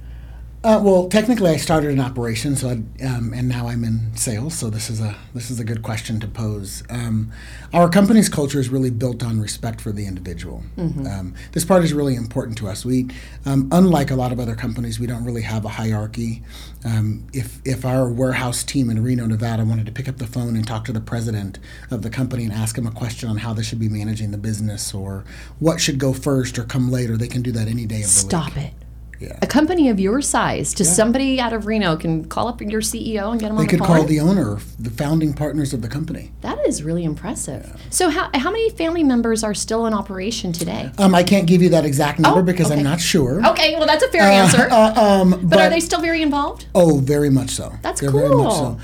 Uh, 0.64 0.80
well, 0.82 1.08
technically, 1.08 1.52
I 1.52 1.56
started 1.56 1.90
in 1.90 2.00
operations, 2.00 2.62
so 2.62 2.70
um, 2.70 3.32
and 3.32 3.48
now 3.48 3.68
I'm 3.68 3.84
in 3.84 4.16
sales. 4.16 4.58
So 4.58 4.70
this 4.70 4.90
is 4.90 5.00
a 5.00 5.14
this 5.32 5.52
is 5.52 5.60
a 5.60 5.64
good 5.64 5.84
question 5.84 6.18
to 6.18 6.26
pose. 6.26 6.82
Um, 6.90 7.30
our 7.72 7.88
company's 7.88 8.28
culture 8.28 8.58
is 8.58 8.68
really 8.68 8.90
built 8.90 9.22
on 9.22 9.40
respect 9.40 9.80
for 9.80 9.92
the 9.92 10.04
individual. 10.04 10.64
Um, 11.06 11.34
this 11.52 11.64
part 11.64 11.84
is 11.84 11.92
really 11.92 12.16
important 12.16 12.58
to 12.58 12.66
us. 12.66 12.84
We, 12.84 13.08
um, 13.46 13.68
unlike 13.70 14.10
a 14.10 14.16
lot 14.16 14.32
of 14.32 14.40
other 14.40 14.56
companies, 14.56 14.98
we 14.98 15.06
don't 15.06 15.24
really 15.24 15.42
have 15.42 15.64
a 15.64 15.68
hierarchy. 15.68 16.42
Um, 16.84 17.28
if 17.32 17.60
if 17.64 17.84
our 17.84 18.10
warehouse 18.10 18.64
team 18.64 18.90
in 18.90 19.00
Reno, 19.00 19.26
Nevada, 19.26 19.64
wanted 19.64 19.86
to 19.86 19.92
pick 19.92 20.08
up 20.08 20.16
the 20.16 20.26
phone 20.26 20.56
and 20.56 20.66
talk 20.66 20.84
to 20.86 20.92
the 20.92 21.00
president 21.00 21.60
of 21.92 22.02
the 22.02 22.10
company 22.10 22.42
and 22.42 22.52
ask 22.52 22.76
him 22.76 22.86
a 22.86 22.90
question 22.90 23.28
on 23.28 23.36
how 23.38 23.54
they 23.54 23.62
should 23.62 23.78
be 23.78 23.88
managing 23.88 24.32
the 24.32 24.38
business 24.38 24.92
or 24.92 25.24
what 25.60 25.80
should 25.80 26.00
go 26.00 26.12
first 26.12 26.58
or 26.58 26.64
come 26.64 26.90
later, 26.90 27.16
they 27.16 27.28
can 27.28 27.42
do 27.42 27.52
that 27.52 27.68
any 27.68 27.86
day 27.86 28.02
of 28.02 28.12
the 28.12 28.24
week. 28.24 28.30
Stop 28.30 28.56
it. 28.56 28.74
Yeah. 29.20 29.36
A 29.42 29.46
company 29.46 29.88
of 29.88 29.98
your 29.98 30.20
size, 30.22 30.72
to 30.74 30.84
somebody 30.84 31.40
out 31.40 31.52
of 31.52 31.66
Reno 31.66 31.96
can 31.96 32.24
call 32.26 32.46
up 32.46 32.60
your 32.60 32.80
CEO 32.80 33.30
and 33.32 33.40
get 33.40 33.48
them 33.48 33.56
They 33.56 33.62
on 33.62 33.66
the 33.66 33.70
could 33.70 33.80
call 33.80 34.04
the 34.04 34.20
owner, 34.20 34.58
the 34.78 34.90
founding 34.90 35.32
partners 35.34 35.72
of 35.74 35.82
the 35.82 35.88
company. 35.88 36.30
that 36.42 36.58
is 36.66 36.82
really 36.84 37.02
impressive. 37.04 37.80
So, 37.90 38.10
how, 38.10 38.30
how 38.34 38.50
many 38.50 38.70
family 38.70 39.02
members 39.02 39.42
are 39.42 39.54
still 39.54 39.86
in 39.86 39.94
operation 39.94 40.52
today? 40.52 40.90
Um, 40.98 41.14
I 41.14 41.22
can't 41.24 41.46
give 41.48 41.62
you 41.62 41.68
that 41.70 41.84
exact 41.84 42.20
number 42.20 42.40
Oh, 42.40 42.42
because 42.42 42.66
okay. 42.70 42.78
I'm 42.78 42.84
not 42.84 43.00
sure. 43.00 43.44
Okay, 43.48 43.74
well, 43.76 43.86
that's 43.86 44.04
a 44.04 44.08
fair 44.08 44.22
answer. 44.22 44.68
Uh, 44.70 44.94
um, 44.94 45.30
but 45.30 45.48
but, 45.50 45.58
are 45.60 45.70
they 45.70 45.80
still 45.80 46.00
very 46.00 46.22
involved? 46.22 46.66
oh, 46.74 46.98
very 46.98 47.30
much 47.30 47.50
so. 47.50 47.72
That's 47.82 48.00
They're 48.00 48.10
Very 48.12 48.28
much 48.28 48.36
cool. 48.36 48.78
so. 48.78 48.80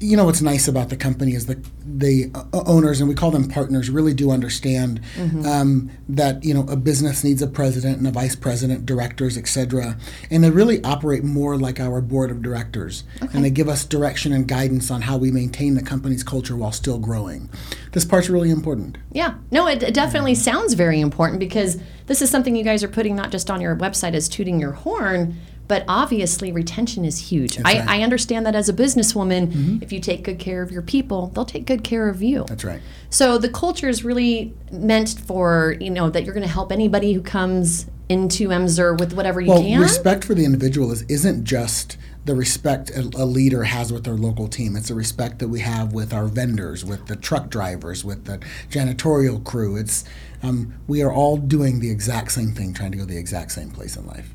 You 0.00 0.16
know 0.16 0.24
what's 0.24 0.40
nice 0.42 0.66
about 0.66 0.88
the 0.88 0.96
company 0.96 1.34
is 1.34 1.46
the 1.46 1.62
the 1.84 2.30
uh, 2.34 2.62
owners 2.66 3.00
and 3.00 3.08
we 3.08 3.14
call 3.14 3.30
them 3.30 3.48
partners 3.48 3.90
really 3.90 4.14
do 4.14 4.30
understand 4.30 5.00
Mm-hmm. 5.16 5.44
um, 5.44 5.90
that 6.08 6.42
you 6.42 6.54
know 6.54 6.62
a 6.68 6.76
business 6.76 7.22
needs 7.22 7.42
a 7.42 7.46
president 7.46 7.98
and 7.98 8.06
a 8.06 8.10
vice 8.10 8.34
president, 8.34 8.86
directors, 8.86 9.36
etc. 9.36 9.96
And 10.30 10.42
they 10.42 10.50
really 10.50 10.82
operate 10.82 11.24
more 11.24 11.56
like 11.58 11.78
our 11.78 12.00
board 12.00 12.30
of 12.30 12.42
directors, 12.42 13.04
and 13.32 13.44
they 13.44 13.50
give 13.50 13.68
us 13.68 13.84
direction 13.84 14.32
and 14.32 14.48
guidance 14.48 14.90
on 14.90 15.02
how 15.02 15.18
we 15.18 15.30
maintain 15.30 15.74
the 15.74 15.82
company's 15.82 16.22
culture 16.22 16.56
while 16.56 16.72
still 16.72 16.98
growing. 16.98 17.50
This 17.92 18.04
part's 18.04 18.30
really 18.30 18.50
important. 18.50 18.98
Yeah, 19.12 19.34
no, 19.50 19.66
it, 19.66 19.82
it 19.82 19.94
definitely 19.94 20.34
sounds 20.34 20.74
very 20.74 21.00
important 21.00 21.38
because 21.40 21.78
this 22.06 22.22
is 22.22 22.30
something 22.30 22.56
you 22.56 22.64
guys 22.64 22.82
are 22.82 22.88
putting 22.88 23.14
not 23.14 23.30
just 23.30 23.50
on 23.50 23.60
your 23.60 23.76
website 23.76 24.14
as 24.14 24.28
tooting 24.28 24.58
your 24.60 24.72
horn, 24.72 25.36
but 25.70 25.84
obviously 25.86 26.50
retention 26.50 27.04
is 27.04 27.30
huge. 27.30 27.56
I, 27.58 27.62
right. 27.62 27.76
Mm-hmm. 27.76 27.88
I 27.88 28.02
understand 28.02 28.44
that 28.44 28.56
as 28.56 28.68
a 28.68 28.72
businesswoman, 28.72 29.80
if 29.80 29.92
you 29.92 30.00
take 30.00 30.24
good 30.24 30.40
care 30.40 30.62
of 30.62 30.72
your 30.72 30.82
people, 30.82 31.28
they'll 31.28 31.44
take 31.44 31.64
good 31.64 31.84
care 31.84 32.08
of 32.08 32.20
you. 32.20 32.44
That's 32.48 32.64
right. 32.64 32.80
So 33.08 33.38
the 33.38 33.48
culture 33.48 33.88
is 33.88 34.04
really 34.04 34.52
meant 34.72 35.10
for 35.24 35.76
you 35.80 35.90
know 35.90 36.10
that 36.10 36.24
you're 36.24 36.34
going 36.34 36.46
to 36.46 36.52
help 36.52 36.72
anybody 36.72 37.12
who 37.12 37.22
comes 37.22 37.86
into 38.08 38.48
Emser 38.48 38.98
with 38.98 39.12
whatever 39.12 39.40
you 39.40 39.50
Well, 39.50 39.62
can. 39.62 39.80
respect 39.80 40.24
for 40.24 40.34
the 40.34 40.44
individual 40.44 40.90
is, 40.90 41.02
isn't 41.02 41.44
just 41.44 41.96
the 42.24 42.34
respect 42.34 42.90
a, 42.90 43.02
a 43.14 43.24
leader 43.24 43.62
has 43.62 43.92
with 43.92 44.02
their 44.02 44.14
local 44.14 44.48
team. 44.48 44.74
It's 44.74 44.88
the 44.88 44.96
respect 44.96 45.38
that 45.38 45.48
we 45.48 45.60
have 45.60 45.92
with 45.92 46.12
our 46.12 46.26
vendors, 46.26 46.84
with 46.84 47.06
the 47.06 47.14
truck 47.14 47.48
drivers, 47.48 48.04
with 48.04 48.24
the 48.24 48.38
janitorial 48.70 49.44
crew. 49.44 49.76
It's 49.76 50.02
um, 50.42 50.74
we 50.88 51.00
are 51.00 51.12
all 51.12 51.36
doing 51.36 51.78
the 51.78 51.92
exact 51.92 52.32
same 52.32 52.54
thing, 52.56 52.74
trying 52.74 52.90
to 52.90 52.98
go 52.98 53.04
the 53.04 53.18
exact 53.18 53.52
same 53.52 53.70
place 53.70 53.96
in 53.96 54.04
life. 54.08 54.34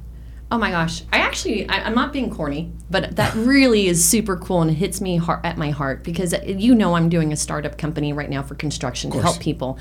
Oh 0.51 0.57
my 0.57 0.69
gosh. 0.69 1.03
I 1.11 1.17
actually, 1.17 1.67
I, 1.67 1.83
I'm 1.83 1.95
not 1.95 2.13
being 2.13 2.29
corny, 2.29 2.71
but 2.89 3.15
that 3.15 3.33
really 3.35 3.87
is 3.87 4.03
super 4.03 4.37
cool 4.37 4.61
and 4.61 4.71
it 4.71 4.75
hits 4.75 5.01
me 5.01 5.17
heart, 5.17 5.41
at 5.43 5.57
my 5.57 5.71
heart 5.71 6.03
because 6.03 6.35
you 6.45 6.75
know 6.75 6.95
I'm 6.95 7.09
doing 7.09 7.33
a 7.33 7.35
startup 7.35 7.77
company 7.77 8.13
right 8.13 8.29
now 8.29 8.43
for 8.43 8.55
construction 8.55 9.11
to 9.11 9.21
help 9.21 9.39
people. 9.39 9.79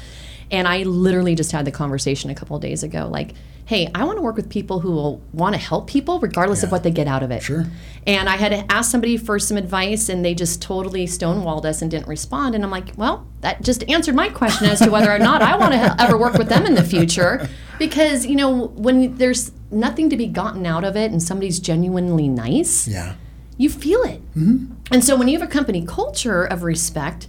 And 0.50 0.68
I 0.68 0.83
literally 0.83 1.35
just 1.35 1.52
had 1.52 1.64
the 1.64 1.73
conversation 1.73 2.30
a 2.30 2.35
couple 2.35 2.56
of 2.56 2.62
days 2.62 2.83
ago 2.83 3.09
like, 3.11 3.35
hey, 3.66 3.90
I 3.94 4.04
want 4.04 4.18
to 4.18 4.23
work 4.23 4.37
with 4.37 4.50
people 4.50 4.80
who 4.80 4.92
will 4.92 5.23
want 5.33 5.54
to 5.54 5.61
help 5.61 5.87
people 5.87 6.21
regardless 6.21 6.62
of 6.62 6.71
what 6.71 6.83
they 6.83 6.90
get 6.90 7.06
out 7.06 7.23
of 7.23 7.30
it. 7.30 7.42
Sure. 7.42 7.64
And 8.06 8.28
I 8.28 8.37
had 8.37 8.66
asked 8.68 8.90
somebody 8.90 9.16
for 9.16 9.38
some 9.38 9.56
advice 9.56 10.11
and 10.11 10.23
they 10.23 10.35
just 10.35 10.61
totally 10.61 11.06
stonewalled 11.06 11.64
us 11.64 11.80
and 11.80 11.90
didn't 11.90 12.06
respond. 12.06 12.54
And 12.54 12.62
I'm 12.62 12.71
like, 12.71 12.92
well, 12.97 13.26
that 13.40 13.62
just 13.62 13.88
answered 13.88 14.14
my 14.14 14.28
question 14.28 14.68
as 14.68 14.80
to 14.80 14.90
whether 14.90 15.11
or 15.11 15.18
not 15.18 15.40
I 15.40 15.56
want 15.56 15.73
to 15.73 15.97
ever 15.99 16.18
work 16.18 16.35
with 16.35 16.49
them 16.49 16.66
in 16.66 16.75
the 16.75 16.85
future. 16.85 17.49
Because, 17.76 18.25
you 18.25 18.37
know, 18.37 18.68
when 18.68 19.16
there's 19.16 19.50
nothing 19.75 20.09
to 20.11 20.16
be 20.16 20.26
gotten 20.26 20.64
out 20.66 20.85
of 20.85 20.97
it 20.97 21.11
and 21.11 21.23
somebody's 21.23 21.59
genuinely 21.61 22.28
nice, 22.28 22.87
Yeah. 22.88 23.14
you 23.57 23.69
feel 23.69 24.02
it. 24.02 24.21
Mm-hmm. 24.37 24.75
And 24.90 25.04
so 25.04 25.16
when 25.16 25.28
you 25.28 25.38
have 25.38 25.47
a 25.47 25.50
company 25.50 25.85
culture 25.87 26.45
of 26.45 26.62
respect, 26.62 27.28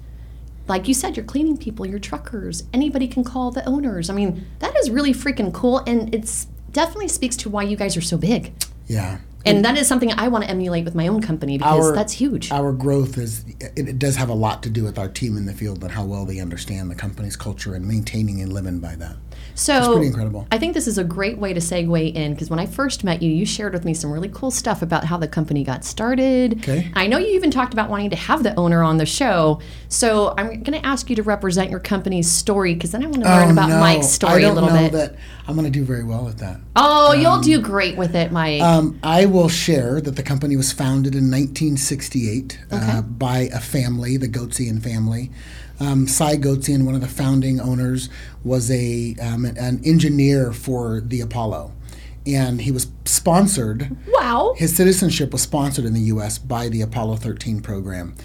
like 0.68 0.88
you 0.88 0.94
said, 0.94 1.16
you're 1.16 1.26
cleaning 1.26 1.58
people, 1.58 1.86
your 1.86 2.00
truckers, 2.00 2.64
anybody 2.74 3.08
can 3.08 3.24
call 3.24 3.52
the 3.52 3.64
owners. 3.66 4.10
I 4.10 4.14
mean, 4.14 4.46
that 4.60 4.76
is 4.78 4.90
really 4.90 5.14
freaking 5.14 5.54
cool. 5.54 5.80
And 5.80 6.14
it's 6.14 6.46
definitely 6.72 7.08
speaks 7.08 7.36
to 7.38 7.50
why 7.50 7.64
you 7.64 7.78
guys 7.78 7.96
are 7.96 8.02
so 8.02 8.18
big. 8.18 8.54
Yeah. 8.88 9.20
And 9.48 9.64
that 9.64 9.78
is 9.78 9.88
something 9.88 10.12
I 10.12 10.28
want 10.28 10.44
to 10.44 10.50
emulate 10.50 10.86
with 10.86 10.96
my 10.96 11.08
own 11.08 11.22
company 11.22 11.60
because 11.60 11.94
that's 11.94 12.14
huge. 12.14 12.52
Our 12.52 12.72
growth 12.74 13.16
is 13.20 13.46
it, 13.60 13.74
it 13.78 14.00
does 14.00 14.16
have 14.16 14.28
a 14.30 14.34
lot 14.34 14.64
to 14.64 14.72
do 14.72 14.84
with 14.84 14.98
our 14.98 15.08
team 15.08 15.38
in 15.38 15.46
the 15.46 15.54
field 15.54 15.84
and 15.84 15.92
how 15.92 16.04
well 16.04 16.26
they 16.26 16.40
understand 16.40 16.90
the 16.90 16.96
company's 16.96 17.36
culture 17.36 17.76
and 17.76 17.88
maintaining 17.88 18.42
and 18.42 18.52
living 18.52 18.80
by 18.80 18.96
that. 18.96 19.18
So 19.54 19.94
pretty 19.94 20.08
incredible. 20.08 20.48
I 20.52 20.58
think 20.58 20.74
this 20.74 20.88
is 20.88 20.98
a 20.98 21.04
great 21.04 21.38
way 21.38 21.54
to 21.54 21.60
segue 21.60 22.14
in 22.14 22.34
because 22.34 22.50
when 22.50 22.60
I 22.60 22.66
first 22.66 23.04
met 23.04 23.22
you, 23.22 23.32
you 23.32 23.46
shared 23.46 23.74
with 23.74 23.86
me 23.86 23.94
some 23.94 24.12
really 24.12 24.30
cool 24.34 24.52
stuff 24.52 24.82
about 24.82 25.06
how 25.06 25.18
the 25.18 25.28
company 25.28 25.64
got 25.64 25.86
started. 25.86 26.60
Okay. 26.60 26.92
I 26.94 27.08
know 27.08 27.18
you 27.18 27.28
even 27.36 27.52
talked 27.52 27.72
about 27.74 27.90
wanting 27.90 28.10
to 28.10 28.16
have 28.16 28.44
the 28.44 28.54
owner 28.56 28.84
on 28.84 28.98
the 28.98 29.06
show. 29.06 29.62
So 29.88 30.34
I'm 30.38 30.48
going 30.64 30.80
to 30.80 30.86
ask 30.86 31.10
you 31.10 31.16
to 31.18 31.24
represent 31.24 31.70
your 31.70 31.80
company's 31.80 32.30
story 32.30 32.74
because 32.74 32.92
then 32.92 33.04
I 33.04 33.08
want 33.08 33.24
to 33.24 33.30
learn 33.30 33.52
about 33.52 33.70
Oh, 33.70 33.74
no, 33.76 33.80
Mike's 33.80 34.08
story 34.10 34.44
a 34.44 34.52
little 34.54 34.70
know 34.70 34.90
bit. 34.90 34.92
that 34.92 35.16
I'm 35.48 35.56
going 35.56 35.66
to 35.66 35.72
do 35.72 35.86
very 35.86 36.04
well 36.04 36.28
at 36.28 36.38
that. 36.40 36.60
oh, 36.76 37.14
you'll 37.14 37.40
do 37.42 37.62
great 37.62 37.96
with 37.98 38.16
it, 38.16 38.32
Mike. 38.32 38.62
Um, 38.62 39.00
I 39.04 39.26
will 39.26 39.48
share 39.50 40.02
that 40.02 40.16
the 40.16 40.24
company 40.24 40.56
was 40.58 40.72
founded 40.74 41.14
in 41.16 41.32
1968 41.32 42.60
uh, 42.72 43.02
by 43.02 43.50
a 43.54 43.60
family, 43.60 44.18
the 44.18 44.28
Goetzian 44.28 44.82
family. 44.82 45.32
Um, 45.80 46.08
Cy 46.08 46.38
Goetzian, 46.38 46.86
one 46.86 46.96
of 46.96 47.02
the 47.02 47.08
founding 47.08 47.60
owners, 47.60 48.10
was 48.44 48.72
a 48.72 49.16
um, 49.22 49.46
an 49.46 49.82
engineer 49.86 50.54
for 50.54 51.02
the 51.02 51.22
Apollo, 51.22 51.72
and 52.26 52.62
he 52.62 52.72
was 52.72 52.88
sponsored. 53.06 53.96
wow. 54.08 54.54
His 54.58 54.76
citizenship 54.76 55.32
was 55.34 55.42
sponsored 55.42 55.86
in 55.86 55.94
the 55.94 56.02
U.S. 56.02 56.38
by 56.38 56.70
the 56.70 56.82
Apollo 56.82 57.18
13 57.18 57.62
program, 57.62 58.16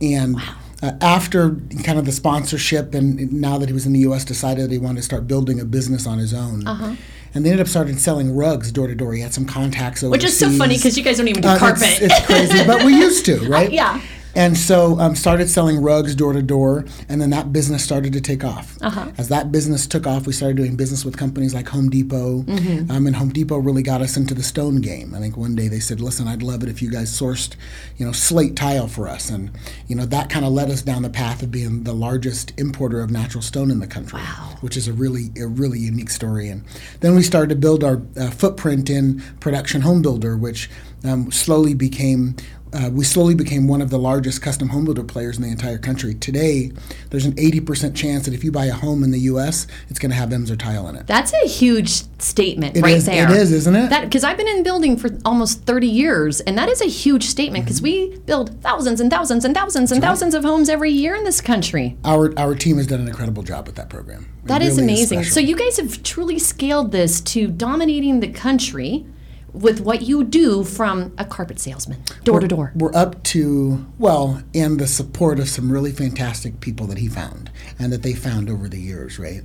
and. 0.00 0.36
Uh, 0.80 0.92
after 1.00 1.56
kind 1.82 1.98
of 1.98 2.04
the 2.04 2.12
sponsorship, 2.12 2.94
and 2.94 3.32
now 3.32 3.58
that 3.58 3.68
he 3.68 3.72
was 3.72 3.84
in 3.84 3.92
the 3.92 3.98
U.S., 3.98 4.24
decided 4.24 4.62
that 4.66 4.70
he 4.70 4.78
wanted 4.78 4.98
to 4.98 5.02
start 5.02 5.26
building 5.26 5.58
a 5.58 5.64
business 5.64 6.06
on 6.06 6.18
his 6.18 6.32
own, 6.32 6.64
Uh-huh. 6.68 6.94
and 7.34 7.44
they 7.44 7.50
ended 7.50 7.66
up 7.66 7.68
starting 7.68 7.98
selling 7.98 8.32
rugs 8.32 8.70
door 8.70 8.86
to 8.86 8.94
door. 8.94 9.12
He 9.12 9.20
had 9.20 9.34
some 9.34 9.44
contacts 9.44 10.04
overseas, 10.04 10.10
Which 10.12 10.22
is 10.30 10.38
so 10.38 10.48
funny 10.50 10.76
because 10.76 10.96
you 10.96 11.02
guys 11.02 11.16
don't 11.16 11.26
even 11.26 11.42
do 11.42 11.48
uh, 11.48 11.58
carpet. 11.58 11.82
It's, 11.82 12.00
it's 12.14 12.26
crazy, 12.26 12.64
but 12.64 12.84
we 12.84 12.94
used 12.96 13.24
to, 13.26 13.40
right? 13.48 13.72
yeah. 13.72 14.00
And 14.38 14.56
so 14.56 14.98
um, 15.00 15.16
started 15.16 15.50
selling 15.50 15.82
rugs 15.82 16.14
door 16.14 16.32
to 16.32 16.42
door, 16.42 16.84
and 17.08 17.20
then 17.20 17.30
that 17.30 17.52
business 17.52 17.82
started 17.82 18.12
to 18.12 18.20
take 18.20 18.44
off. 18.44 18.78
Uh-huh. 18.80 19.10
As 19.18 19.28
that 19.30 19.50
business 19.50 19.84
took 19.84 20.06
off, 20.06 20.28
we 20.28 20.32
started 20.32 20.56
doing 20.56 20.76
business 20.76 21.04
with 21.04 21.16
companies 21.16 21.52
like 21.54 21.68
Home 21.70 21.90
Depot, 21.90 22.42
Mm-hmm. 22.44 22.88
um, 22.90 23.06
and 23.08 23.16
Home 23.16 23.30
Depot 23.30 23.58
really 23.58 23.82
got 23.82 24.00
us 24.00 24.16
into 24.16 24.34
the 24.34 24.44
stone 24.44 24.80
game. 24.80 25.12
I 25.12 25.18
think 25.18 25.36
one 25.36 25.56
day 25.56 25.66
they 25.66 25.80
said, 25.80 26.00
"Listen, 26.00 26.28
I'd 26.28 26.42
love 26.44 26.62
it 26.62 26.68
if 26.68 26.80
you 26.80 26.88
guys 26.88 27.10
sourced, 27.10 27.56
you 27.96 28.06
know, 28.06 28.12
slate 28.12 28.54
tile 28.54 28.86
for 28.86 29.08
us," 29.08 29.28
and 29.28 29.50
you 29.88 29.96
know 29.96 30.06
that 30.06 30.30
kind 30.30 30.44
of 30.44 30.52
led 30.52 30.70
us 30.70 30.82
down 30.82 31.02
the 31.02 31.10
path 31.10 31.42
of 31.42 31.50
being 31.50 31.82
the 31.82 31.92
largest 31.92 32.52
importer 32.58 33.00
of 33.00 33.10
natural 33.10 33.42
stone 33.42 33.72
in 33.72 33.80
the 33.80 33.88
country, 33.88 34.20
which 34.60 34.76
is 34.76 34.86
a 34.86 34.92
really 34.92 35.32
a 35.36 35.48
really 35.48 35.80
unique 35.80 36.10
story. 36.10 36.48
And 36.48 36.64
then 37.00 37.16
we 37.16 37.22
started 37.24 37.48
to 37.48 37.56
build 37.56 37.82
our 37.82 38.00
uh, 38.16 38.30
footprint 38.30 38.88
in 38.88 39.20
production 39.40 39.80
home 39.80 40.00
builder, 40.00 40.36
which 40.36 40.70
um, 41.04 41.30
slowly 41.32 41.74
became 41.74 42.36
uh, 42.72 42.90
we 42.92 43.04
slowly 43.04 43.34
became 43.34 43.66
one 43.68 43.80
of 43.82 43.90
the 43.90 43.98
largest 43.98 44.42
custom 44.42 44.68
home 44.68 44.84
builder 44.84 45.04
players 45.04 45.36
in 45.36 45.42
the 45.42 45.48
entire 45.50 45.78
country. 45.78 46.14
Today, 46.14 46.70
there's 47.10 47.24
an 47.24 47.32
80% 47.34 47.94
chance 47.96 48.24
that 48.26 48.34
if 48.34 48.42
you 48.44 48.52
buy 48.52 48.66
a 48.66 48.72
home 48.72 49.02
in 49.04 49.10
the 49.10 49.20
U.S., 49.20 49.66
it's 49.88 49.98
going 49.98 50.10
to 50.10 50.16
have 50.16 50.30
Emser 50.30 50.58
tile 50.58 50.88
in 50.88 50.96
it. 50.96 51.06
That's 51.06 51.32
a 51.32 51.46
huge 51.46 51.90
statement 52.20 52.76
It 52.76 52.82
right 52.82 52.96
is- 52.96 53.06
there. 53.06 53.30
it 53.30 53.36
is, 53.36 53.52
isn't 53.52 53.76
it? 53.76 54.00
Because 54.02 54.24
I've 54.24 54.36
been 54.36 54.48
in 54.48 54.62
building 54.62 54.96
for 54.96 55.10
almost 55.24 55.62
30 55.62 55.86
years, 55.86 56.40
and 56.40 56.56
that 56.58 56.68
is 56.68 56.80
a 56.80 56.86
huge 56.86 57.24
statement 57.24 57.64
because 57.64 57.78
Mm-hmm. 57.78 58.12
we 58.12 58.18
build 58.26 58.60
thousands 58.62 59.00
and 59.00 59.10
thousands 59.10 59.44
and 59.44 59.54
thousands 59.54 59.92
and 59.92 60.00
thousands 60.02 60.34
of 60.34 60.42
homes 60.42 60.68
every 60.68 60.90
year 60.90 61.14
in 61.14 61.24
this 61.24 61.40
country. 61.40 61.96
Our 62.04 62.36
our 62.38 62.54
team 62.54 62.76
has 62.78 62.86
done 62.88 63.00
an 63.00 63.06
incredible 63.08 63.42
job 63.44 63.66
with 63.66 63.76
that 63.76 63.88
program. 63.88 64.26
It 64.44 64.48
That 64.48 64.62
is 64.62 64.70
really 64.78 64.82
amazing. 64.94 65.18
special. 65.22 65.34
so 65.34 65.40
you 65.40 65.54
guys 65.56 65.76
have 65.78 66.02
truly 66.02 66.38
scaled 66.38 66.90
this 66.92 67.20
to 67.20 67.46
dominating 67.48 68.20
the 68.20 68.28
country 68.28 69.06
with 69.52 69.80
what 69.80 70.02
you 70.02 70.24
do 70.24 70.64
from 70.64 71.12
a 71.18 71.24
carpet 71.24 71.58
salesman, 71.58 72.02
door 72.24 72.40
to 72.40 72.48
door. 72.48 72.72
We're 72.74 72.94
up 72.94 73.22
to 73.24 73.86
well, 73.98 74.42
and 74.54 74.78
the 74.78 74.86
support 74.86 75.38
of 75.38 75.48
some 75.48 75.70
really 75.70 75.92
fantastic 75.92 76.60
people 76.60 76.86
that 76.86 76.98
he 76.98 77.08
found 77.08 77.50
and 77.78 77.92
that 77.92 78.02
they 78.02 78.14
found 78.14 78.50
over 78.50 78.68
the 78.68 78.80
years, 78.80 79.18
right? 79.18 79.42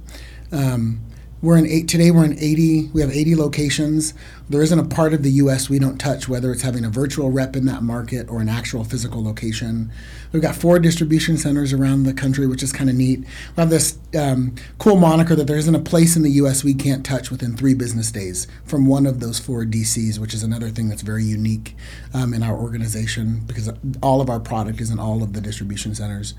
Um, 0.51 1.01
we're 1.43 1.57
in 1.57 1.67
eight 1.67 1.89
today. 1.89 2.09
We're 2.09 2.23
in 2.23 2.39
eighty. 2.39 2.89
We 2.93 3.01
have 3.01 3.11
eighty 3.11 3.35
locations. 3.35 4.13
There 4.49 4.61
isn't 4.61 4.79
a 4.79 4.85
part 4.85 5.13
of 5.13 5.23
the 5.23 5.31
U.S. 5.31 5.69
we 5.69 5.77
don't 5.77 5.97
touch, 5.97 6.29
whether 6.29 6.53
it's 6.53 6.61
having 6.61 6.85
a 6.85 6.89
virtual 6.89 7.31
rep 7.31 7.57
in 7.57 7.65
that 7.65 7.83
market 7.83 8.29
or 8.29 8.39
an 8.39 8.47
actual 8.47 8.85
physical 8.85 9.21
location. 9.21 9.91
We've 10.31 10.41
got 10.41 10.55
four 10.55 10.79
distribution 10.79 11.37
centers 11.37 11.73
around 11.73 12.03
the 12.03 12.13
country, 12.13 12.47
which 12.47 12.63
is 12.63 12.71
kind 12.71 12.89
of 12.89 12.95
neat. 12.95 13.19
We 13.19 13.27
have 13.57 13.69
this 13.69 13.99
um, 14.17 14.55
cool 14.77 14.95
moniker 14.95 15.35
that 15.35 15.45
there 15.45 15.57
isn't 15.57 15.75
a 15.75 15.81
place 15.81 16.15
in 16.15 16.23
the 16.23 16.31
U.S. 16.31 16.63
we 16.63 16.73
can't 16.73 17.05
touch 17.05 17.29
within 17.29 17.57
three 17.57 17.73
business 17.73 18.09
days 18.09 18.47
from 18.63 18.87
one 18.87 19.05
of 19.05 19.19
those 19.19 19.37
four 19.37 19.65
DCs, 19.65 20.19
which 20.19 20.33
is 20.33 20.43
another 20.43 20.69
thing 20.69 20.87
that's 20.87 21.01
very 21.01 21.25
unique 21.25 21.75
um, 22.13 22.33
in 22.33 22.41
our 22.41 22.55
organization 22.55 23.41
because 23.47 23.69
all 24.01 24.21
of 24.21 24.29
our 24.29 24.39
product 24.39 24.79
is 24.79 24.89
in 24.89 24.97
all 24.97 25.21
of 25.21 25.33
the 25.33 25.41
distribution 25.41 25.93
centers. 25.93 26.35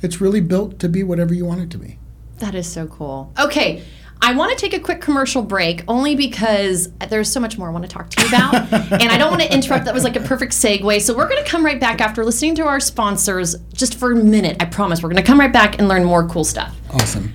It's 0.00 0.18
really 0.18 0.40
built 0.40 0.78
to 0.78 0.88
be 0.88 1.02
whatever 1.02 1.34
you 1.34 1.44
want 1.44 1.60
it 1.60 1.70
to 1.72 1.78
be. 1.78 1.98
That 2.38 2.54
is 2.54 2.70
so 2.70 2.86
cool. 2.86 3.32
Okay. 3.38 3.82
I 4.22 4.34
want 4.34 4.50
to 4.50 4.58
take 4.58 4.74
a 4.74 4.80
quick 4.80 5.00
commercial 5.00 5.42
break 5.42 5.84
only 5.88 6.16
because 6.16 6.90
there's 7.08 7.30
so 7.30 7.38
much 7.38 7.58
more 7.58 7.68
I 7.68 7.72
want 7.72 7.84
to 7.84 7.90
talk 7.90 8.10
to 8.10 8.22
you 8.22 8.28
about. 8.28 8.54
and 8.72 9.10
I 9.10 9.18
don't 9.18 9.30
want 9.30 9.42
to 9.42 9.52
interrupt. 9.52 9.84
That 9.84 9.94
was 9.94 10.04
like 10.04 10.16
a 10.16 10.20
perfect 10.20 10.52
segue. 10.52 11.00
So 11.02 11.16
we're 11.16 11.28
going 11.28 11.42
to 11.42 11.48
come 11.48 11.64
right 11.64 11.78
back 11.78 12.00
after 12.00 12.24
listening 12.24 12.54
to 12.56 12.66
our 12.66 12.80
sponsors 12.80 13.56
just 13.72 13.94
for 13.94 14.12
a 14.12 14.16
minute. 14.16 14.56
I 14.60 14.64
promise. 14.64 15.02
We're 15.02 15.10
going 15.10 15.22
to 15.22 15.26
come 15.26 15.38
right 15.38 15.52
back 15.52 15.78
and 15.78 15.88
learn 15.88 16.04
more 16.04 16.26
cool 16.26 16.44
stuff. 16.44 16.74
Awesome. 16.90 17.32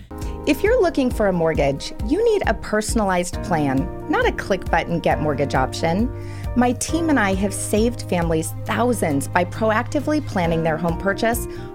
If 0.47 0.63
you're 0.63 0.81
looking 0.81 1.11
for 1.11 1.27
a 1.27 1.33
mortgage, 1.33 1.93
you 2.07 2.23
need 2.25 2.41
a 2.47 2.55
personalized 2.55 3.41
plan, 3.43 3.87
not 4.09 4.25
a 4.25 4.31
click 4.31 4.65
button 4.65 4.99
get 4.99 5.21
mortgage 5.21 5.53
option. 5.53 6.09
My 6.55 6.73
team 6.73 7.09
and 7.09 7.19
I 7.19 7.35
have 7.35 7.53
saved 7.53 8.09
families 8.09 8.53
thousands 8.65 9.27
by 9.27 9.45
proactively 9.45 10.25
planning 10.25 10.63
their 10.63 10.77
home 10.77 10.97
purchase 10.97 11.45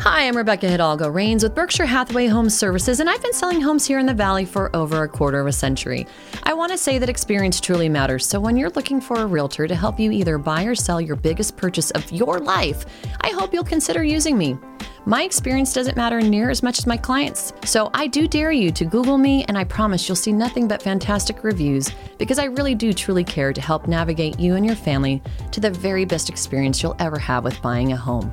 Hi, 0.00 0.26
I'm 0.26 0.36
Rebecca 0.36 0.68
Hidalgo 0.68 1.08
Rains 1.08 1.44
with 1.44 1.54
Berkshire 1.54 1.86
Hathaway 1.86 2.26
Home 2.26 2.50
Services, 2.50 2.98
and 2.98 3.08
I've 3.08 3.22
been 3.22 3.32
selling 3.32 3.60
homes 3.60 3.86
here 3.86 4.00
in 4.00 4.06
the 4.06 4.14
Valley 4.14 4.44
for 4.44 4.74
over 4.74 5.04
a 5.04 5.08
quarter 5.08 5.38
of 5.38 5.46
a 5.46 5.52
century. 5.52 6.08
I 6.42 6.54
want 6.54 6.72
to 6.72 6.78
say 6.78 6.98
that 6.98 7.08
experience 7.08 7.60
truly 7.60 7.88
matters, 7.88 8.26
so 8.26 8.40
when 8.40 8.56
you're 8.56 8.70
looking 8.70 9.00
for 9.00 9.18
a 9.18 9.26
realtor 9.26 9.68
to 9.68 9.74
help 9.76 10.00
you 10.00 10.10
either 10.10 10.38
buy 10.38 10.64
or 10.64 10.74
sell 10.74 11.00
your 11.00 11.14
biggest 11.14 11.56
purchase 11.56 11.92
of 11.92 12.10
your 12.10 12.40
life, 12.40 12.84
I 13.20 13.30
hope 13.30 13.54
you'll 13.54 13.62
consider 13.62 14.02
using 14.02 14.36
me. 14.36 14.58
My 15.04 15.22
experience 15.22 15.72
doesn't 15.72 15.96
matter 15.96 16.20
near 16.20 16.50
as 16.50 16.64
much 16.64 16.78
as 16.78 16.86
my 16.86 16.96
clients, 16.96 17.52
so 17.64 17.88
I 17.94 18.08
do 18.08 18.26
dare 18.26 18.52
you 18.52 18.72
to 18.72 18.84
Google 18.84 19.18
me, 19.18 19.44
and 19.44 19.56
I 19.56 19.62
promise 19.62 20.08
you'll 20.08 20.16
see 20.16 20.32
nothing 20.32 20.66
but 20.66 20.82
fantastic 20.82 21.44
reviews 21.44 21.92
because 22.18 22.40
I 22.40 22.46
really 22.46 22.74
do 22.74 22.92
truly 22.92 23.24
care 23.24 23.52
to 23.52 23.60
help 23.60 23.86
navigate 23.86 24.40
you 24.40 24.56
and 24.56 24.66
your 24.66 24.76
family 24.76 25.22
to 25.52 25.60
the 25.60 25.70
very 25.70 26.04
best 26.04 26.28
experience 26.28 26.82
you'll 26.82 26.96
ever 26.98 27.18
have 27.18 27.44
with 27.44 27.62
buying 27.62 27.92
a 27.92 27.96
home. 27.96 28.32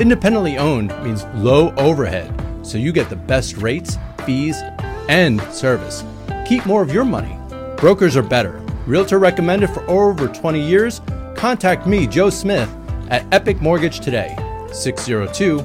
Independently 0.00 0.58
owned 0.58 0.88
means 1.04 1.24
low 1.36 1.72
overhead, 1.76 2.32
so 2.62 2.78
you 2.78 2.92
get 2.92 3.08
the 3.08 3.16
best 3.16 3.56
rates, 3.58 3.96
fees, 4.26 4.60
and 5.08 5.40
service. 5.52 6.02
Keep 6.48 6.66
more 6.66 6.82
of 6.82 6.92
your 6.92 7.04
money. 7.04 7.38
Brokers 7.76 8.16
are 8.16 8.22
better. 8.22 8.60
Realtor 8.86 9.20
recommended 9.20 9.70
for 9.70 9.88
over 9.88 10.26
20 10.26 10.60
years? 10.60 11.00
Contact 11.36 11.86
me, 11.86 12.08
Joe 12.08 12.28
Smith, 12.28 12.68
at 13.08 13.24
Epic 13.32 13.60
Mortgage 13.60 14.00
today, 14.00 14.34
602 14.72 15.58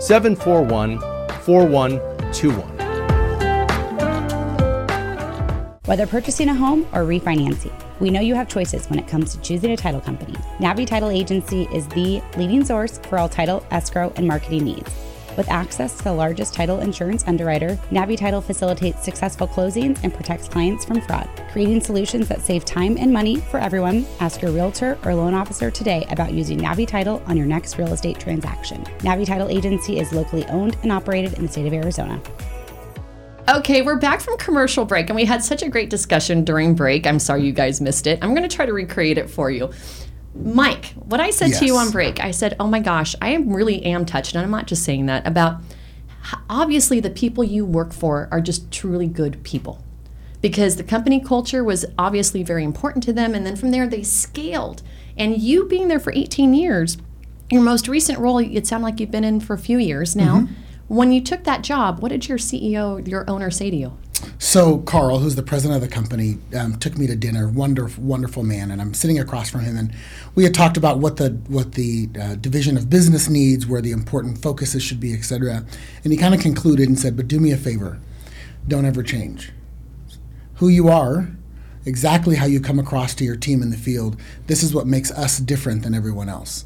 741 0.00 0.98
4121. 1.42 2.76
Whether 5.84 6.08
purchasing 6.08 6.48
a 6.48 6.54
home 6.54 6.84
or 6.92 7.04
refinancing, 7.04 7.72
we 8.00 8.10
know 8.10 8.20
you 8.20 8.34
have 8.34 8.48
choices 8.48 8.88
when 8.88 8.98
it 8.98 9.08
comes 9.08 9.34
to 9.34 9.40
choosing 9.40 9.72
a 9.72 9.76
title 9.76 10.00
company. 10.00 10.34
Navi 10.58 10.86
Title 10.86 11.10
Agency 11.10 11.68
is 11.72 11.86
the 11.88 12.22
leading 12.36 12.64
source 12.64 12.98
for 12.98 13.18
all 13.18 13.28
title, 13.28 13.64
escrow, 13.70 14.12
and 14.16 14.26
marketing 14.26 14.64
needs. 14.64 14.90
With 15.36 15.50
access 15.50 15.98
to 15.98 16.04
the 16.04 16.12
largest 16.12 16.54
title 16.54 16.80
insurance 16.80 17.24
underwriter, 17.26 17.78
Navi 17.90 18.16
Title 18.16 18.40
facilitates 18.40 19.04
successful 19.04 19.46
closings 19.46 20.00
and 20.02 20.12
protects 20.14 20.48
clients 20.48 20.86
from 20.86 21.02
fraud. 21.02 21.28
Creating 21.52 21.80
solutions 21.80 22.26
that 22.28 22.40
save 22.40 22.64
time 22.64 22.96
and 22.96 23.12
money 23.12 23.36
for 23.36 23.58
everyone, 23.60 24.06
ask 24.20 24.40
your 24.40 24.50
realtor 24.50 24.98
or 25.04 25.14
loan 25.14 25.34
officer 25.34 25.70
today 25.70 26.06
about 26.10 26.32
using 26.32 26.58
Navi 26.58 26.88
Title 26.88 27.22
on 27.26 27.36
your 27.36 27.46
next 27.46 27.76
real 27.76 27.92
estate 27.92 28.18
transaction. 28.18 28.82
Navi 29.00 29.26
Title 29.26 29.48
Agency 29.48 29.98
is 29.98 30.12
locally 30.12 30.46
owned 30.46 30.78
and 30.82 30.90
operated 30.90 31.34
in 31.34 31.46
the 31.46 31.52
state 31.52 31.66
of 31.66 31.74
Arizona. 31.74 32.18
Okay, 33.48 33.82
we're 33.82 33.96
back 33.96 34.20
from 34.20 34.36
commercial 34.38 34.84
break, 34.84 35.08
and 35.08 35.14
we 35.14 35.24
had 35.24 35.42
such 35.42 35.62
a 35.62 35.68
great 35.68 35.88
discussion 35.88 36.44
during 36.44 36.74
break. 36.74 37.06
I'm 37.06 37.20
sorry 37.20 37.44
you 37.44 37.52
guys 37.52 37.80
missed 37.80 38.08
it. 38.08 38.18
I'm 38.20 38.34
going 38.34 38.48
to 38.48 38.54
try 38.54 38.66
to 38.66 38.72
recreate 38.72 39.18
it 39.18 39.30
for 39.30 39.52
you. 39.52 39.70
Mike, 40.34 40.86
what 40.94 41.20
I 41.20 41.30
said 41.30 41.52
to 41.54 41.64
you 41.64 41.76
on 41.76 41.90
break, 41.90 42.18
I 42.18 42.32
said, 42.32 42.56
"Oh 42.58 42.66
my 42.66 42.80
gosh, 42.80 43.14
I 43.22 43.28
am 43.30 43.52
really 43.52 43.84
am 43.84 44.04
touched." 44.04 44.34
And 44.34 44.42
I'm 44.42 44.50
not 44.50 44.66
just 44.66 44.82
saying 44.82 45.06
that 45.06 45.26
about 45.26 45.60
obviously 46.50 46.98
the 46.98 47.08
people 47.08 47.44
you 47.44 47.64
work 47.64 47.92
for 47.92 48.28
are 48.32 48.40
just 48.40 48.70
truly 48.72 49.06
good 49.06 49.42
people. 49.44 49.82
Because 50.42 50.76
the 50.76 50.84
company 50.84 51.20
culture 51.20 51.62
was 51.62 51.86
obviously 51.96 52.42
very 52.42 52.64
important 52.64 53.04
to 53.04 53.12
them 53.12 53.34
and 53.34 53.46
then 53.46 53.56
from 53.56 53.70
there 53.70 53.86
they 53.86 54.02
scaled. 54.02 54.82
And 55.16 55.40
you 55.40 55.66
being 55.66 55.88
there 55.88 56.00
for 56.00 56.12
18 56.12 56.52
years, 56.52 56.98
your 57.50 57.62
most 57.62 57.88
recent 57.88 58.18
role, 58.18 58.38
it 58.38 58.66
sounded 58.66 58.84
like 58.84 59.00
you've 59.00 59.10
been 59.10 59.24
in 59.24 59.40
for 59.40 59.54
a 59.54 59.58
few 59.58 59.78
years 59.78 60.14
now. 60.14 60.40
Mm-hmm. 60.40 60.52
When 60.88 61.10
you 61.10 61.20
took 61.20 61.44
that 61.44 61.62
job, 61.62 62.00
what 62.00 62.10
did 62.10 62.28
your 62.28 62.38
CEO, 62.38 63.06
your 63.06 63.28
owner 63.28 63.50
say 63.50 63.70
to 63.70 63.76
you? 63.76 63.96
So 64.38 64.78
Carl, 64.78 65.18
who's 65.18 65.34
the 65.34 65.42
president 65.42 65.82
of 65.82 65.88
the 65.88 65.94
company, 65.94 66.38
um, 66.56 66.78
took 66.78 66.96
me 66.96 67.06
to 67.06 67.16
dinner. 67.16 67.48
Wonderful, 67.48 68.02
wonderful 68.02 68.44
man, 68.44 68.70
and 68.70 68.80
I'm 68.80 68.94
sitting 68.94 69.18
across 69.18 69.50
from 69.50 69.62
him, 69.62 69.76
and 69.76 69.92
we 70.34 70.44
had 70.44 70.54
talked 70.54 70.76
about 70.76 70.98
what 70.98 71.16
the 71.16 71.30
what 71.48 71.72
the 71.72 72.08
uh, 72.20 72.34
division 72.36 72.76
of 72.76 72.88
business 72.88 73.28
needs, 73.28 73.66
where 73.66 73.82
the 73.82 73.90
important 73.90 74.40
focuses 74.40 74.82
should 74.82 75.00
be, 75.00 75.12
et 75.12 75.22
cetera. 75.22 75.66
And 76.04 76.12
he 76.12 76.18
kind 76.18 76.34
of 76.34 76.40
concluded 76.40 76.88
and 76.88 76.98
said, 76.98 77.16
"But 77.16 77.28
do 77.28 77.40
me 77.40 77.50
a 77.52 77.56
favor, 77.56 77.98
don't 78.66 78.84
ever 78.84 79.02
change. 79.02 79.52
Who 80.54 80.68
you 80.68 80.88
are, 80.88 81.28
exactly 81.84 82.36
how 82.36 82.46
you 82.46 82.60
come 82.60 82.78
across 82.78 83.14
to 83.16 83.24
your 83.24 83.36
team 83.36 83.60
in 83.62 83.70
the 83.70 83.76
field. 83.76 84.18
This 84.46 84.62
is 84.62 84.74
what 84.74 84.86
makes 84.86 85.10
us 85.10 85.38
different 85.38 85.82
than 85.82 85.94
everyone 85.94 86.28
else, 86.28 86.64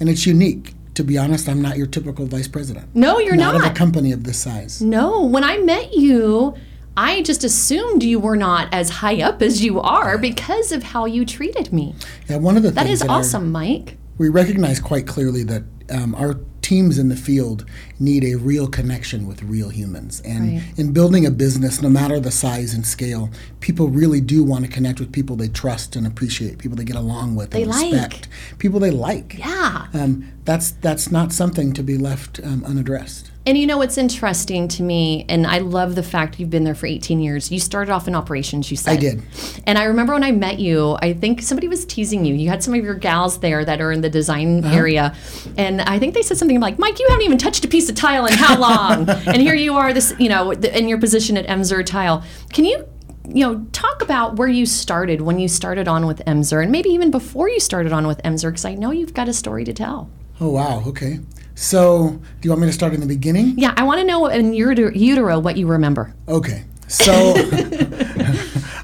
and 0.00 0.08
it's 0.08 0.26
unique." 0.26 0.74
To 0.94 1.04
be 1.04 1.16
honest, 1.16 1.48
I'm 1.48 1.62
not 1.62 1.78
your 1.78 1.86
typical 1.86 2.26
vice 2.26 2.48
president. 2.48 2.94
No, 2.94 3.18
you're 3.18 3.36
not 3.36 3.54
of 3.54 3.64
a 3.64 3.70
company 3.70 4.12
of 4.12 4.24
this 4.24 4.38
size. 4.38 4.82
No, 4.82 5.24
when 5.24 5.42
I 5.42 5.56
met 5.58 5.94
you, 5.94 6.54
I 6.98 7.22
just 7.22 7.44
assumed 7.44 8.02
you 8.02 8.20
were 8.20 8.36
not 8.36 8.68
as 8.74 8.90
high 8.90 9.22
up 9.22 9.40
as 9.40 9.64
you 9.64 9.80
are 9.80 10.18
because 10.18 10.70
of 10.70 10.82
how 10.82 11.06
you 11.06 11.24
treated 11.24 11.72
me. 11.72 11.94
Yeah, 12.28 12.36
one 12.36 12.58
of 12.58 12.62
the 12.62 12.70
That 12.72 12.84
things 12.86 13.00
is 13.00 13.08
I- 13.08 13.14
awesome, 13.14 13.50
Mike. 13.50 13.96
we 14.18 14.28
recognize 14.28 14.80
quite 14.80 15.06
clearly 15.06 15.44
that 15.44 15.62
um, 15.90 16.14
our 16.14 16.34
teams 16.60 16.98
in 16.98 17.08
the 17.08 17.16
field 17.16 17.64
need 18.02 18.24
a 18.24 18.34
real 18.34 18.66
connection 18.66 19.26
with 19.26 19.42
real 19.42 19.68
humans. 19.70 20.20
And 20.24 20.54
Right. 20.54 20.62
in 20.76 20.92
building 20.92 21.24
a 21.24 21.30
business, 21.30 21.80
no 21.80 21.88
matter 21.88 22.18
the 22.20 22.30
size 22.30 22.74
and 22.74 22.84
scale, 22.84 23.30
people 23.60 23.88
really 23.88 24.20
do 24.20 24.42
want 24.42 24.64
to 24.64 24.70
connect 24.70 24.98
with 25.00 25.12
people 25.12 25.36
they 25.36 25.48
trust 25.48 25.94
and 25.96 26.06
appreciate, 26.06 26.58
people 26.58 26.76
they 26.76 26.84
get 26.84 26.96
along 26.96 27.36
with 27.36 27.50
They 27.50 27.62
and 27.62 27.70
like. 27.70 27.92
respect, 27.92 28.28
people 28.58 28.80
they 28.80 28.90
like. 28.90 29.38
Yeah. 29.38 29.86
Um, 29.94 30.24
that's 30.44 30.72
that's 30.72 31.12
not 31.12 31.32
something 31.32 31.72
to 31.72 31.82
be 31.84 31.96
left 31.96 32.40
um, 32.42 32.64
unaddressed. 32.66 33.30
And 33.46 33.58
you 33.58 33.66
know 33.66 33.78
what's 33.78 33.98
interesting 33.98 34.68
to 34.68 34.82
me, 34.84 35.24
and 35.28 35.46
I 35.48 35.58
love 35.58 35.96
the 35.96 36.02
fact 36.02 36.38
you've 36.38 36.50
been 36.50 36.62
there 36.62 36.76
for 36.76 36.86
18 36.86 37.20
years. 37.20 37.50
You 37.50 37.58
started 37.58 37.90
off 37.92 38.06
in 38.06 38.14
operations, 38.14 38.70
you 38.70 38.76
said. 38.76 38.92
I 38.92 38.96
did. 38.96 39.22
And 39.66 39.78
I 39.78 39.84
remember 39.84 40.12
when 40.12 40.22
I 40.22 40.30
met 40.30 40.60
you, 40.60 40.96
I 41.02 41.12
think 41.12 41.42
somebody 41.42 41.66
was 41.66 41.84
teasing 41.84 42.24
you. 42.24 42.34
You 42.34 42.48
had 42.48 42.62
some 42.62 42.72
of 42.74 42.84
your 42.84 42.94
gals 42.94 43.38
there 43.40 43.64
that 43.64 43.80
are 43.80 43.90
in 43.90 44.00
the 44.00 44.08
design 44.10 44.64
Uh-huh. 44.64 44.76
area. 44.76 45.14
And 45.56 45.80
I 45.82 45.98
think 45.98 46.14
they 46.14 46.22
said 46.22 46.36
something 46.38 46.60
like, 46.60 46.78
Mike, 46.78 46.98
you 47.00 47.06
haven't 47.08 47.24
even 47.24 47.38
touched 47.38 47.64
a 47.64 47.68
piece 47.68 47.88
of 47.88 47.91
tile 47.92 48.26
and 48.26 48.34
how 48.34 48.58
long? 48.58 49.08
and 49.26 49.36
here 49.36 49.54
you 49.54 49.74
are, 49.74 49.92
this, 49.92 50.14
you 50.18 50.28
know, 50.28 50.50
in 50.52 50.88
your 50.88 50.98
position 50.98 51.36
at 51.36 51.46
Emser 51.46 51.84
Tile. 51.84 52.22
Can 52.52 52.64
you, 52.64 52.86
you 53.28 53.46
know, 53.46 53.64
talk 53.72 54.02
about 54.02 54.36
where 54.36 54.48
you 54.48 54.66
started 54.66 55.20
when 55.20 55.38
you 55.38 55.48
started 55.48 55.88
on 55.88 56.06
with 56.06 56.18
Emser 56.26 56.62
and 56.62 56.72
maybe 56.72 56.90
even 56.90 57.10
before 57.10 57.48
you 57.48 57.60
started 57.60 57.92
on 57.92 58.06
with 58.06 58.20
Emser? 58.22 58.50
Because 58.50 58.64
I 58.64 58.74
know 58.74 58.90
you've 58.90 59.14
got 59.14 59.28
a 59.28 59.32
story 59.32 59.64
to 59.64 59.72
tell. 59.72 60.10
Oh 60.40 60.50
wow, 60.50 60.82
okay. 60.86 61.20
So 61.54 62.08
do 62.08 62.46
you 62.46 62.50
want 62.50 62.62
me 62.62 62.66
to 62.66 62.72
start 62.72 62.94
in 62.94 63.00
the 63.00 63.06
beginning? 63.06 63.54
Yeah, 63.58 63.74
I 63.76 63.84
want 63.84 64.00
to 64.00 64.06
know 64.06 64.26
in 64.26 64.52
utero, 64.54 64.90
utero 64.92 65.38
what 65.38 65.56
you 65.56 65.66
remember. 65.66 66.14
Okay. 66.26 66.64
So 66.88 67.12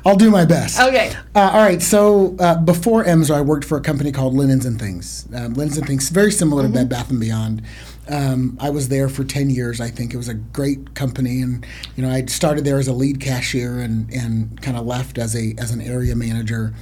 I'll 0.07 0.16
do 0.16 0.31
my 0.31 0.44
best. 0.44 0.81
Okay. 0.81 1.12
Uh, 1.35 1.51
all 1.53 1.62
right. 1.62 1.83
So 1.83 2.37
uh, 2.38 2.57
before 2.59 3.05
Emser, 3.05 3.35
I 3.35 3.40
worked 3.40 3.64
for 3.64 3.77
a 3.77 3.81
company 3.81 4.12
called 4.12 4.35
Linens 4.35 4.64
and 4.64 4.79
Things. 4.79 5.27
Um, 5.35 5.55
Linens 5.55 5.77
and 5.77 5.87
Things, 5.87 6.09
very 6.09 6.31
similar 6.31 6.62
to 6.62 6.68
Bed 6.68 6.88
Bath 6.88 7.11
and 7.11 7.21
Beyond. 7.21 7.62
Um, 8.09 8.57
I 8.61 8.71
was 8.71 8.88
there 8.88 9.09
for 9.09 9.25
ten 9.25 9.51
years. 9.51 9.81
I 9.81 9.88
think 9.88 10.14
it 10.14 10.16
was 10.16 10.29
a 10.29 10.35
great 10.35 10.94
company, 10.94 11.42
and 11.42 11.66
you 11.97 12.03
know, 12.03 12.11
I 12.11 12.25
started 12.27 12.64
there 12.64 12.79
as 12.79 12.88
a 12.88 12.92
lead 12.92 13.21
cashier 13.21 13.79
and 13.79 14.12
and 14.12 14.61
kind 14.62 14.77
of 14.77 14.87
left 14.87 15.18
as 15.18 15.37
a 15.37 15.55
as 15.59 15.71
an 15.71 15.81
area 15.81 16.16
manager. 16.16 16.75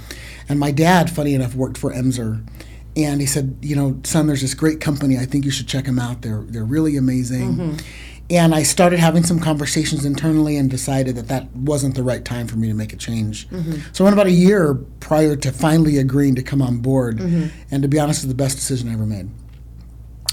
And 0.48 0.60
my 0.60 0.70
dad, 0.70 1.10
funny 1.10 1.34
enough, 1.34 1.54
worked 1.54 1.78
for 1.78 1.92
Emser. 1.92 2.46
And 2.96 3.20
he 3.20 3.26
said, 3.26 3.58
you 3.60 3.76
know, 3.76 4.00
son, 4.04 4.26
there's 4.26 4.40
this 4.40 4.54
great 4.54 4.80
company. 4.80 5.18
I 5.18 5.26
think 5.26 5.44
you 5.44 5.50
should 5.50 5.68
check 5.68 5.84
them 5.84 5.98
out. 5.98 6.22
They're 6.22 6.44
they're 6.48 6.64
really 6.64 6.96
amazing. 6.96 7.54
Mm-hmm. 7.54 7.76
And 8.28 8.54
I 8.54 8.64
started 8.64 8.98
having 8.98 9.22
some 9.22 9.38
conversations 9.38 10.04
internally 10.04 10.56
and 10.56 10.68
decided 10.68 11.14
that 11.14 11.28
that 11.28 11.54
wasn't 11.54 11.94
the 11.94 12.02
right 12.02 12.24
time 12.24 12.48
for 12.48 12.56
me 12.56 12.66
to 12.66 12.74
make 12.74 12.92
a 12.92 12.96
change. 12.96 13.48
Mm-hmm. 13.50 13.92
So 13.92 14.02
I 14.02 14.06
went 14.06 14.14
about 14.14 14.26
a 14.26 14.32
year 14.32 14.74
prior 14.98 15.36
to 15.36 15.52
finally 15.52 15.98
agreeing 15.98 16.34
to 16.34 16.42
come 16.42 16.60
on 16.60 16.78
board. 16.78 17.18
Mm-hmm. 17.18 17.48
And 17.70 17.82
to 17.82 17.88
be 17.88 18.00
honest, 18.00 18.24
it 18.24 18.26
was 18.26 18.34
the 18.34 18.42
best 18.42 18.56
decision 18.56 18.88
I 18.88 18.94
ever 18.94 19.06
made. 19.06 19.30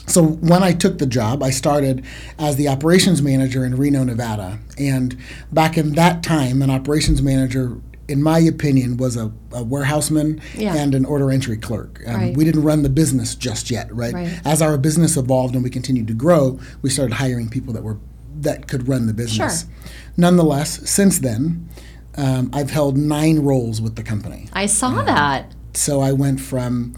So 0.08 0.24
when 0.24 0.64
I 0.64 0.74
took 0.74 0.98
the 0.98 1.06
job, 1.06 1.42
I 1.42 1.50
started 1.50 2.04
as 2.38 2.56
the 2.58 2.68
operations 2.68 3.22
manager 3.22 3.64
in 3.66 3.76
Reno, 3.78 4.04
Nevada. 4.04 4.60
And 4.78 5.18
back 5.52 5.78
in 5.78 5.94
that 5.94 6.24
time, 6.24 6.62
an 6.62 6.70
operations 6.70 7.22
manager, 7.22 7.80
in 8.10 8.22
my 8.22 8.40
opinion, 8.40 8.98
was 8.98 9.16
a, 9.16 9.32
a 9.54 9.64
warehouseman 9.64 10.42
Yeah. 10.56 10.76
and 10.76 10.94
an 10.94 11.06
order 11.06 11.32
entry 11.32 11.58
clerk. 11.58 12.02
Um, 12.06 12.16
Right. 12.16 12.38
We 12.38 12.44
didn't 12.44 12.64
run 12.64 12.84
the 12.84 12.90
business 12.90 13.34
just 13.34 13.72
yet, 13.72 13.94
right? 13.96 14.14
Right. 14.14 14.42
As 14.44 14.62
our 14.62 14.78
business 14.78 15.16
evolved 15.16 15.56
and 15.56 15.64
we 15.64 15.70
continued 15.70 16.08
to 16.08 16.14
grow, 16.14 16.60
we 16.82 16.90
started 16.90 17.14
hiring 17.16 17.50
people 17.50 17.74
that 17.74 17.84
were 17.84 17.98
that 18.42 18.68
could 18.68 18.90
run 18.90 19.08
the 19.08 19.14
business. 19.14 19.62
Sure. 19.62 19.70
Nonetheless, 20.18 20.90
since 20.90 21.20
then, 21.20 21.70
um, 22.18 22.50
I've 22.52 22.72
held 22.72 22.98
nine 22.98 23.40
roles 23.40 23.80
with 23.80 23.96
the 23.96 24.04
company. 24.04 24.50
I 24.52 24.66
saw 24.66 25.02
that. 25.04 25.54
So 25.76 26.02
I 26.02 26.12
went 26.12 26.42
from, 26.42 26.94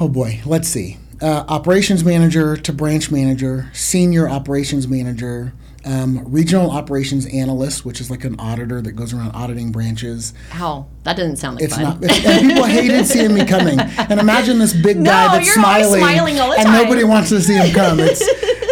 oh 0.00 0.08
boy, 0.08 0.40
let's 0.46 0.68
see, 0.68 0.96
uh, 1.22 1.44
operations 1.48 2.04
manager 2.04 2.56
to 2.56 2.72
branch 2.72 3.10
manager, 3.10 3.68
senior 3.72 4.28
operations 4.28 4.88
manager, 4.88 5.52
um, 5.84 6.22
regional 6.30 6.70
operations 6.70 7.26
analyst, 7.26 7.84
which 7.86 8.00
is 8.00 8.10
like 8.10 8.24
an 8.24 8.38
auditor 8.38 8.82
that 8.82 8.92
goes 8.92 9.12
around 9.14 9.30
auditing 9.32 9.72
branches. 9.72 10.34
Ow, 10.54 10.86
that 11.04 11.16
doesn't 11.16 11.36
sound 11.36 11.56
like 11.56 11.64
It's 11.64 11.74
fun. 11.74 11.82
not. 11.84 11.98
It's, 12.02 12.24
and 12.26 12.48
people 12.48 12.64
hated 12.64 13.06
seeing 13.06 13.34
me 13.34 13.44
coming. 13.46 13.80
And 13.80 14.20
imagine 14.20 14.58
this 14.58 14.74
big 14.74 14.96
No, 14.98 15.10
guy 15.10 15.38
that's 15.38 15.52
smiling, 15.52 16.00
smiling 16.00 16.38
and 16.38 16.66
time. 16.66 16.82
nobody 16.82 17.04
wants 17.04 17.30
to 17.30 17.40
see 17.40 17.54
him 17.54 17.72
come. 17.74 17.98
It's 18.10 18.22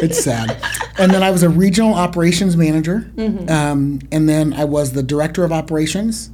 it's 0.00 0.22
sad. 0.22 0.56
And 0.98 1.10
then 1.10 1.22
I 1.24 1.30
was 1.32 1.42
a 1.42 1.48
regional 1.48 1.92
operations 1.94 2.56
manager, 2.56 3.10
Mm-hmm. 3.16 3.48
um, 3.50 3.98
and 4.12 4.28
then 4.28 4.52
I 4.52 4.64
was 4.64 4.92
the 4.92 5.02
director 5.02 5.42
of 5.44 5.50
operations. 5.52 6.30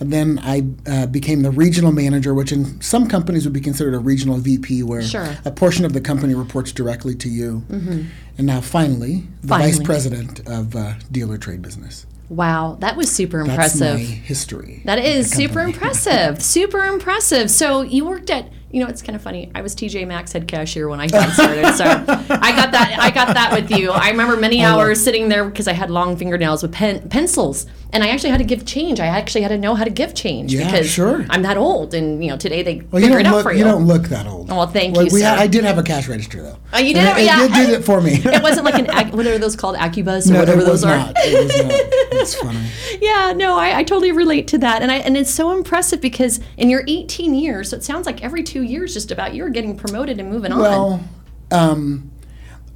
And 0.00 0.12
then 0.12 0.38
I 0.42 0.64
uh, 0.86 1.06
became 1.06 1.42
the 1.42 1.50
regional 1.50 1.90
manager, 1.90 2.32
which 2.32 2.52
in 2.52 2.80
some 2.80 3.08
companies 3.08 3.44
would 3.44 3.52
be 3.52 3.60
considered 3.60 3.94
a 3.94 3.98
regional 3.98 4.36
VP, 4.38 4.82
where 4.84 5.02
Sure. 5.02 5.36
a 5.44 5.50
portion 5.50 5.84
of 5.84 5.92
the 5.92 6.00
company 6.00 6.34
reports 6.34 6.70
directly 6.72 7.14
to 7.16 7.28
you. 7.28 7.64
And 7.70 8.46
now, 8.46 8.60
finally, 8.60 9.24
the 9.40 9.48
vice 9.48 9.82
president 9.82 10.46
of 10.48 10.76
uh, 10.76 10.94
dealer 11.10 11.38
trade 11.38 11.62
business. 11.62 12.06
Wow, 12.28 12.76
that 12.80 12.96
was 12.96 13.10
super 13.10 13.40
impressive. 13.40 13.80
That's 13.80 13.98
my 13.98 14.04
history. 14.04 14.82
That 14.84 14.98
is 14.98 15.30
super 15.30 15.60
impressive. 15.60 16.42
super 16.56 16.84
impressive. 16.84 17.50
So 17.50 17.80
you 17.80 18.04
worked 18.04 18.28
at, 18.28 18.52
you 18.70 18.82
know, 18.82 18.88
it's 18.88 19.00
kind 19.00 19.16
of 19.16 19.22
funny. 19.22 19.50
I 19.54 19.62
was 19.62 19.74
TJ 19.74 20.06
Maxx 20.06 20.32
head 20.32 20.46
cashier 20.46 20.88
when 20.88 21.00
I 21.00 21.08
got 21.08 21.32
started, 21.32 21.74
so 21.74 21.84
I 21.86 22.52
got 22.52 22.70
that. 22.72 22.96
I 23.00 23.10
got 23.10 23.32
that 23.34 23.52
with 23.52 23.70
you. 23.70 23.90
I 23.90 24.10
remember 24.10 24.36
many 24.36 24.62
hours 24.64 25.02
sitting 25.02 25.30
there 25.30 25.44
because 25.46 25.66
I 25.66 25.72
had 25.72 25.90
long 25.90 26.16
fingernails 26.18 26.62
with 26.62 26.72
pen, 26.72 27.08
pencils 27.08 27.66
and 27.92 28.04
I 28.04 28.08
actually 28.08 28.30
had 28.30 28.38
to 28.38 28.44
give 28.44 28.66
change. 28.66 29.00
I 29.00 29.06
actually 29.06 29.40
had 29.42 29.48
to 29.48 29.58
know 29.58 29.74
how 29.74 29.84
to 29.84 29.90
give 29.90 30.14
change 30.14 30.52
Yeah, 30.52 30.64
because 30.66 30.88
sure. 30.90 31.24
I'm 31.30 31.42
that 31.42 31.56
old, 31.56 31.94
and 31.94 32.22
you 32.22 32.30
know 32.30 32.36
today 32.36 32.62
they 32.62 32.82
Well, 32.90 33.00
figure 33.02 33.18
it 33.18 33.26
out 33.26 33.34
look. 33.36 33.42
for 33.44 33.52
You. 33.52 33.58
you. 33.58 33.64
don't 33.64 33.86
look 33.86 34.04
that 34.08 34.26
old. 34.26 34.50
Oh, 34.50 34.56
well, 34.58 34.66
thank 34.66 34.94
Well, 34.96 35.06
you, 35.06 35.10
We 35.12 35.20
sir. 35.20 35.34
I 35.38 35.46
did 35.46 35.64
have 35.64 35.78
a 35.78 35.82
cash 35.82 36.08
register 36.08 36.42
though. 36.42 36.58
Oh, 36.72 36.78
you 36.78 36.94
And 36.96 37.16
did? 37.16 37.22
It, 37.22 37.24
yeah. 37.26 37.44
it 37.44 37.52
did 37.52 37.70
it 37.80 37.84
for 37.84 38.00
me. 38.00 38.12
it 38.24 38.42
wasn't 38.42 38.64
like 38.66 38.74
an 38.74 39.10
what 39.16 39.26
are 39.26 39.38
those 39.38 39.56
called 39.56 39.76
abacus 39.76 40.28
or 40.28 40.34
no, 40.34 40.40
whatever 40.40 40.60
it 40.60 40.68
was 40.68 40.82
those 40.82 40.84
are. 40.84 40.96
not. 40.96 41.12
It 41.18 41.44
was 41.44 41.56
not. 41.56 41.72
It's 42.20 42.34
funny. 42.34 42.60
Yeah, 43.00 43.32
no, 43.36 43.56
I, 43.56 43.78
I 43.78 43.84
totally 43.84 44.10
relate 44.12 44.48
to 44.48 44.58
that, 44.58 44.82
and 44.82 44.90
I 44.90 44.96
and 44.96 45.16
it's 45.16 45.30
so 45.32 45.52
impressive 45.52 46.00
because 46.00 46.40
in 46.56 46.68
your 46.68 46.82
18 46.88 47.32
years, 47.34 47.70
so 47.70 47.76
it 47.76 47.84
sounds 47.84 48.06
like 48.06 48.22
every 48.24 48.42
two 48.42 48.62
years, 48.62 48.92
just 48.92 49.10
about 49.12 49.34
you're 49.34 49.50
getting 49.50 49.76
promoted 49.76 50.18
and 50.18 50.28
moving 50.28 50.50
on. 50.52 50.58
Well, 50.58 51.04
um, 51.52 52.10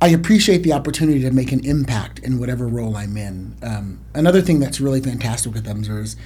I 0.02 0.08
appreciate 0.08 0.64
the 0.64 0.72
opportunity 0.72 1.20
to 1.20 1.30
make 1.30 1.52
an 1.52 1.64
impact 1.64 2.18
in 2.18 2.40
whatever 2.40 2.66
role 2.66 2.96
I'm 2.96 3.16
in. 3.16 3.54
Um, 3.62 4.00
another 4.14 4.40
thing 4.42 4.58
that's 4.58 4.80
really 4.80 5.00
fantastic 5.00 5.54
with 5.54 5.64
Emser 5.64 6.02
is 6.02 6.16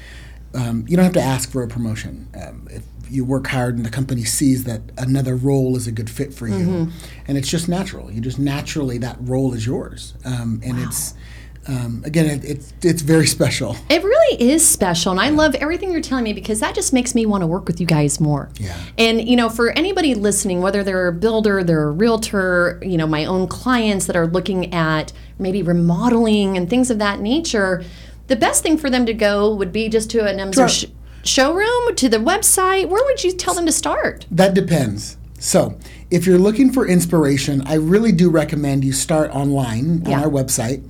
um, 0.55 0.87
you 0.89 0.97
don't 0.97 1.05
have 1.05 1.13
to 1.13 1.21
ask 1.21 1.51
for 1.51 1.63
a 1.63 1.69
promotion. 1.69 2.27
Um, 2.35 2.67
if 2.71 2.83
you 3.11 3.23
work 3.23 3.49
hard 3.49 3.77
and 3.77 3.85
the 3.85 3.91
company 3.91 4.25
sees 4.25 4.65
that 4.65 4.81
another 4.97 5.37
role 5.37 5.77
is 5.77 5.87
a 5.87 5.93
good 5.93 6.09
fit 6.09 6.33
for 6.33 6.49
you, 6.49 6.55
Mm-hmm. 6.67 6.91
and 7.29 7.37
it's 7.37 7.51
just 7.51 7.69
natural. 7.69 8.11
You 8.11 8.23
just 8.23 8.39
naturally 8.39 8.97
that 8.99 9.19
role 9.21 9.53
is 9.53 9.67
yours, 9.67 10.15
um, 10.25 10.63
and 10.65 10.79
it's. 10.79 11.13
Um, 11.69 12.03
again, 12.05 12.27
it, 12.27 12.45
it's 12.45 12.73
it's 12.83 13.03
very 13.03 13.27
special. 13.27 13.77
It 13.91 14.03
really 14.03 14.41
is 14.41 14.67
special, 14.67 15.11
and 15.13 15.21
I 15.21 15.31
love 15.31 15.55
everything 15.57 15.91
you're 15.91 16.01
telling 16.01 16.25
me 16.25 16.33
because 16.33 16.61
that 16.61 16.75
just 16.75 16.93
makes 16.93 17.15
me 17.15 17.27
want 17.27 17.43
to 17.43 17.47
work 17.47 17.67
with 17.67 17.81
you 17.81 17.87
guys 17.87 18.21
more. 18.21 18.49
Yeah. 18.59 18.77
And 18.99 19.29
you 19.29 19.37
know, 19.37 19.49
for 19.49 19.71
anybody 19.71 20.15
listening, 20.15 20.61
whether 20.63 20.85
they're 20.85 21.09
a 21.09 21.13
builder, 21.13 21.65
they're 21.65 21.89
a 21.89 21.93
realtor, 21.93 22.81
you 22.83 22.97
know, 22.97 23.07
my 23.07 23.25
own 23.25 23.49
clients 23.49 24.07
that 24.07 24.17
are 24.17 24.27
looking 24.27 24.73
at 24.73 25.13
maybe 25.39 25.63
remodeling 25.63 26.57
and 26.57 26.71
things 26.71 26.91
of 26.91 26.99
that 26.99 27.21
nature, 27.21 27.85
the 28.29 28.37
best 28.37 28.63
thing 28.63 28.79
for 28.79 28.89
them 28.89 29.07
to 29.07 29.15
go 29.15 29.55
would 29.55 29.73
be 29.73 29.89
just 29.89 30.11
to 30.11 30.25
an 30.25 30.39
showroom, 31.25 31.95
to 31.97 32.09
the 32.09 32.19
website. 32.19 32.89
Where 32.89 33.05
would 33.05 33.25
you 33.25 33.33
tell 33.33 33.55
them 33.55 33.67
to 33.67 33.73
start? 33.73 34.27
That 34.31 34.55
depends. 34.55 35.17
So, 35.39 35.77
if 36.11 36.27
you're 36.27 36.39
looking 36.39 36.73
for 36.73 36.87
inspiration, 36.87 37.63
I 37.67 37.75
really 37.75 38.13
do 38.13 38.31
recommend 38.31 38.85
you 38.85 38.93
start 38.93 39.31
online 39.35 40.03
Yeah. 40.07 40.17
on 40.19 40.25
our 40.25 40.31
website 40.31 40.83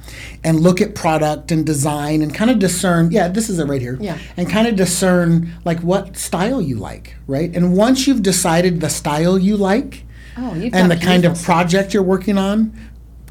and 0.45 0.61
look 0.61 0.81
at 0.81 0.95
product 0.95 1.51
and 1.51 1.65
design 1.67 2.23
and 2.23 2.33
kind 2.33 2.51
of 2.51 2.59
discern. 2.59 3.11
Yeah, 3.11 3.29
this 3.29 3.49
is 3.49 3.59
it 3.59 3.65
right 3.65 3.81
here. 3.81 3.99
Yeah. 4.01 4.19
And 4.37 4.49
kind 4.49 4.69
of 4.69 4.77
discern 4.77 5.53
like 5.65 5.81
what 5.81 6.17
style 6.17 6.61
you 6.63 6.77
like, 6.77 7.17
right? 7.27 7.55
And 7.57 7.75
once 7.77 8.07
you've 8.07 8.23
decided 8.23 8.81
the 8.81 8.89
style 8.91 9.39
you 9.39 9.57
like 9.57 10.05
Oh, 10.39 10.51
and 10.73 10.91
the 10.91 10.97
kind 10.99 11.25
of 11.25 11.43
project 11.43 11.95
you're 11.95 12.03
working 12.03 12.37
on, 12.37 12.73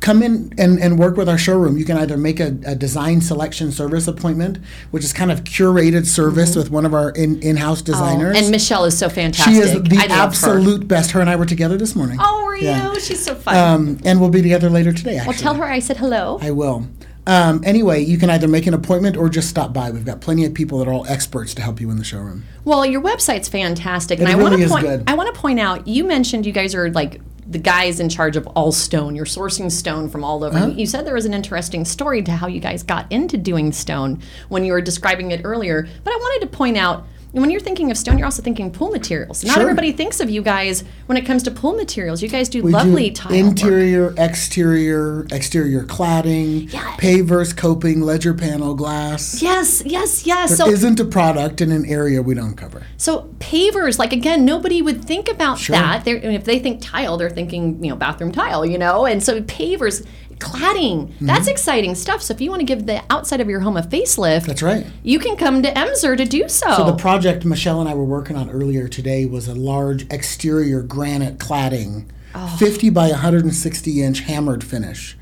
come 0.05 0.21
in 0.21 0.53
and, 0.59 0.79
and 0.79 0.99
work 0.99 1.17
with 1.17 1.27
our 1.27 1.37
showroom. 1.37 1.77
You 1.77 1.83
can 1.83 1.97
either 1.97 2.15
make 2.15 2.39
a, 2.39 2.55
a 2.65 2.75
design 2.75 3.21
selection 3.21 3.71
service 3.71 4.07
appointment, 4.07 4.59
which 4.91 5.03
is 5.03 5.11
kind 5.11 5.31
of 5.31 5.43
curated 5.43 6.05
service 6.05 6.55
with 6.55 6.69
one 6.69 6.85
of 6.85 6.93
our 6.93 7.09
in, 7.09 7.39
in-house 7.41 7.81
Mm-hmm. 7.81 7.91
Oh, 7.91 7.99
designers. 8.05 8.37
and 8.37 8.51
Michelle 8.51 8.85
is 8.85 8.97
so 8.97 9.09
fantastic. 9.09 9.53
She 9.53 9.59
is 9.59 9.73
the 9.73 9.97
I 9.97 10.01
love 10.05 10.09
her. 10.11 10.23
absolute 10.27 10.87
best. 10.87 11.11
Her 11.11 11.21
and 11.21 11.29
I 11.29 11.35
were 11.35 11.45
together 11.47 11.75
this 11.77 11.95
morning. 11.95 12.17
Oh, 12.21 12.45
were 12.45 12.55
Yeah. 12.55 12.93
you? 12.93 12.99
She's 12.99 13.23
so 13.25 13.33
fun. 13.35 13.55
Um, 13.57 13.99
and 14.05 14.21
we'll 14.21 14.29
be 14.29 14.41
together 14.43 14.69
later 14.69 14.93
today. 14.93 15.17
Actually, 15.17 15.33
well, 15.33 15.37
tell 15.41 15.53
her 15.55 15.65
I 15.65 15.79
said 15.79 15.97
hello. 15.97 16.37
I 16.41 16.51
will. 16.51 16.87
Um, 17.27 17.63
anyway, 17.65 18.03
you 18.03 18.19
can 18.19 18.29
either 18.29 18.47
make 18.47 18.67
an 18.67 18.75
appointment 18.75 19.17
or 19.17 19.27
just 19.29 19.49
stop 19.49 19.73
by. 19.73 19.89
We've 19.89 20.05
got 20.05 20.21
plenty 20.21 20.45
of 20.45 20.53
people 20.53 20.77
that 20.79 20.87
are 20.87 20.93
all 20.93 21.07
experts 21.07 21.55
to 21.55 21.61
help 21.63 21.81
you 21.81 21.89
in 21.89 21.97
the 21.97 22.03
showroom. 22.03 22.43
Well, 22.63 22.85
your 22.85 23.01
website's 23.01 23.49
fantastic, 23.49 24.19
and 24.19 24.29
It 24.29 24.33
I 24.33 24.35
want 24.35 24.55
to 24.61 24.67
point. 24.69 24.83
good. 24.85 25.03
I 25.07 25.15
want 25.15 25.33
to 25.33 25.41
point 25.41 25.59
out. 25.59 25.87
You 25.87 26.03
mentioned 26.03 26.45
you 26.45 26.51
guys 26.51 26.75
are 26.75 26.91
like 26.91 27.19
the 27.47 27.59
guys 27.59 27.99
in 27.99 28.09
charge 28.09 28.35
of 28.35 28.47
all 28.47 28.71
stone. 28.71 29.15
You're 29.15 29.25
sourcing 29.25 29.71
stone 29.71 30.09
from 30.09 30.23
all 30.23 30.43
over. 30.43 30.57
Uh-huh. 30.57 30.67
You 30.67 30.85
said 30.85 31.05
there 31.05 31.13
was 31.13 31.25
an 31.25 31.33
interesting 31.33 31.85
story 31.85 32.23
to 32.23 32.31
how 32.31 32.47
you 32.47 32.59
guys 32.59 32.83
got 32.83 33.11
into 33.11 33.37
doing 33.37 33.71
stone 33.71 34.21
when 34.49 34.65
you 34.65 34.71
were 34.73 34.81
describing 34.81 35.31
it 35.31 35.41
earlier. 35.43 35.87
But 36.03 36.13
I 36.13 36.17
wanted 36.17 36.49
to 36.49 36.57
point 36.57 36.77
out. 36.77 37.05
When 37.41 37.49
you're 37.51 37.59
thinking 37.59 37.91
of 37.91 37.97
stone, 37.97 38.17
you're 38.17 38.25
also 38.25 38.41
thinking 38.41 38.71
pool 38.71 38.89
materials. 38.91 39.43
Not 39.43 39.55
Sure. 39.55 39.61
everybody 39.63 39.91
thinks 39.91 40.21
of 40.21 40.29
you 40.29 40.41
guys 40.41 40.85
when 41.07 41.17
it 41.17 41.25
comes 41.25 41.43
to 41.43 41.51
pool 41.51 41.73
materials. 41.73 42.21
You 42.23 42.29
guys 42.29 42.47
do 42.47 42.63
We 42.63 42.71
lovely 42.71 43.09
do 43.09 43.15
tile 43.15 43.31
work. 43.33 43.39
interior, 43.49 44.13
exterior, 44.17 45.27
exterior 45.31 45.83
cladding, 45.83 46.71
Yeah. 46.71 46.79
pavers, 46.97 47.55
coping, 47.55 47.99
ledger 48.01 48.33
panel, 48.33 48.73
glass. 48.73 49.41
Yes, 49.41 49.83
yes, 49.85 50.25
yes. 50.25 50.49
There 50.57 50.57
So 50.57 50.87
not 50.87 50.99
a 51.01 51.05
product 51.05 51.59
in 51.59 51.71
an 51.73 51.85
area 51.85 52.21
we 52.21 52.35
don't 52.35 52.55
cover. 52.55 52.83
So 52.95 53.27
pavers, 53.39 53.99
like 53.99 54.13
again, 54.13 54.45
nobody 54.45 54.81
would 54.81 55.03
think 55.03 55.29
about 55.29 55.59
that. 55.67 56.05
They're, 56.05 56.15
if 56.15 56.45
they 56.45 56.59
think 56.59 56.79
tile, 56.81 57.17
they're 57.17 57.29
thinking 57.29 57.83
you 57.83 57.89
know 57.89 57.97
bathroom 57.97 58.31
tile, 58.31 58.65
you 58.65 58.77
know. 58.77 59.05
And 59.05 59.21
so 59.21 59.41
pavers, 59.41 60.05
cladding, 60.39 61.07
Mm-hmm. 61.07 61.25
that's 61.25 61.47
exciting 61.47 61.95
stuff. 61.95 62.21
So 62.21 62.33
if 62.33 62.41
you 62.41 62.49
want 62.49 62.59
to 62.61 62.65
give 62.65 62.85
the 62.85 63.01
outside 63.09 63.41
of 63.41 63.49
your 63.49 63.59
home 63.61 63.77
a 63.77 63.81
facelift, 63.81 64.45
That's 64.45 64.61
right. 64.61 64.85
you 65.03 65.19
can 65.19 65.35
come 65.37 65.61
to 65.63 65.71
Emser 65.71 66.15
to 66.17 66.25
do 66.25 66.47
so. 66.49 66.71
So 66.75 66.85
the 66.85 66.95
project 66.95 67.45
Michelle 67.45 67.79
and 67.79 67.89
I 67.89 67.93
were 67.93 68.03
working 68.05 68.35
on 68.35 68.49
earlier 68.49 68.87
today 68.87 69.25
was 69.25 69.47
a 69.47 69.55
large 69.55 70.11
exterior 70.11 70.81
granite 70.81 71.37
cladding, 71.37 72.05
Oh. 72.37 72.53
50 72.59 72.89
by 72.89 73.09
160 73.11 74.01
inch 74.03 74.19
hammered 74.21 74.61
finish. 74.63 75.17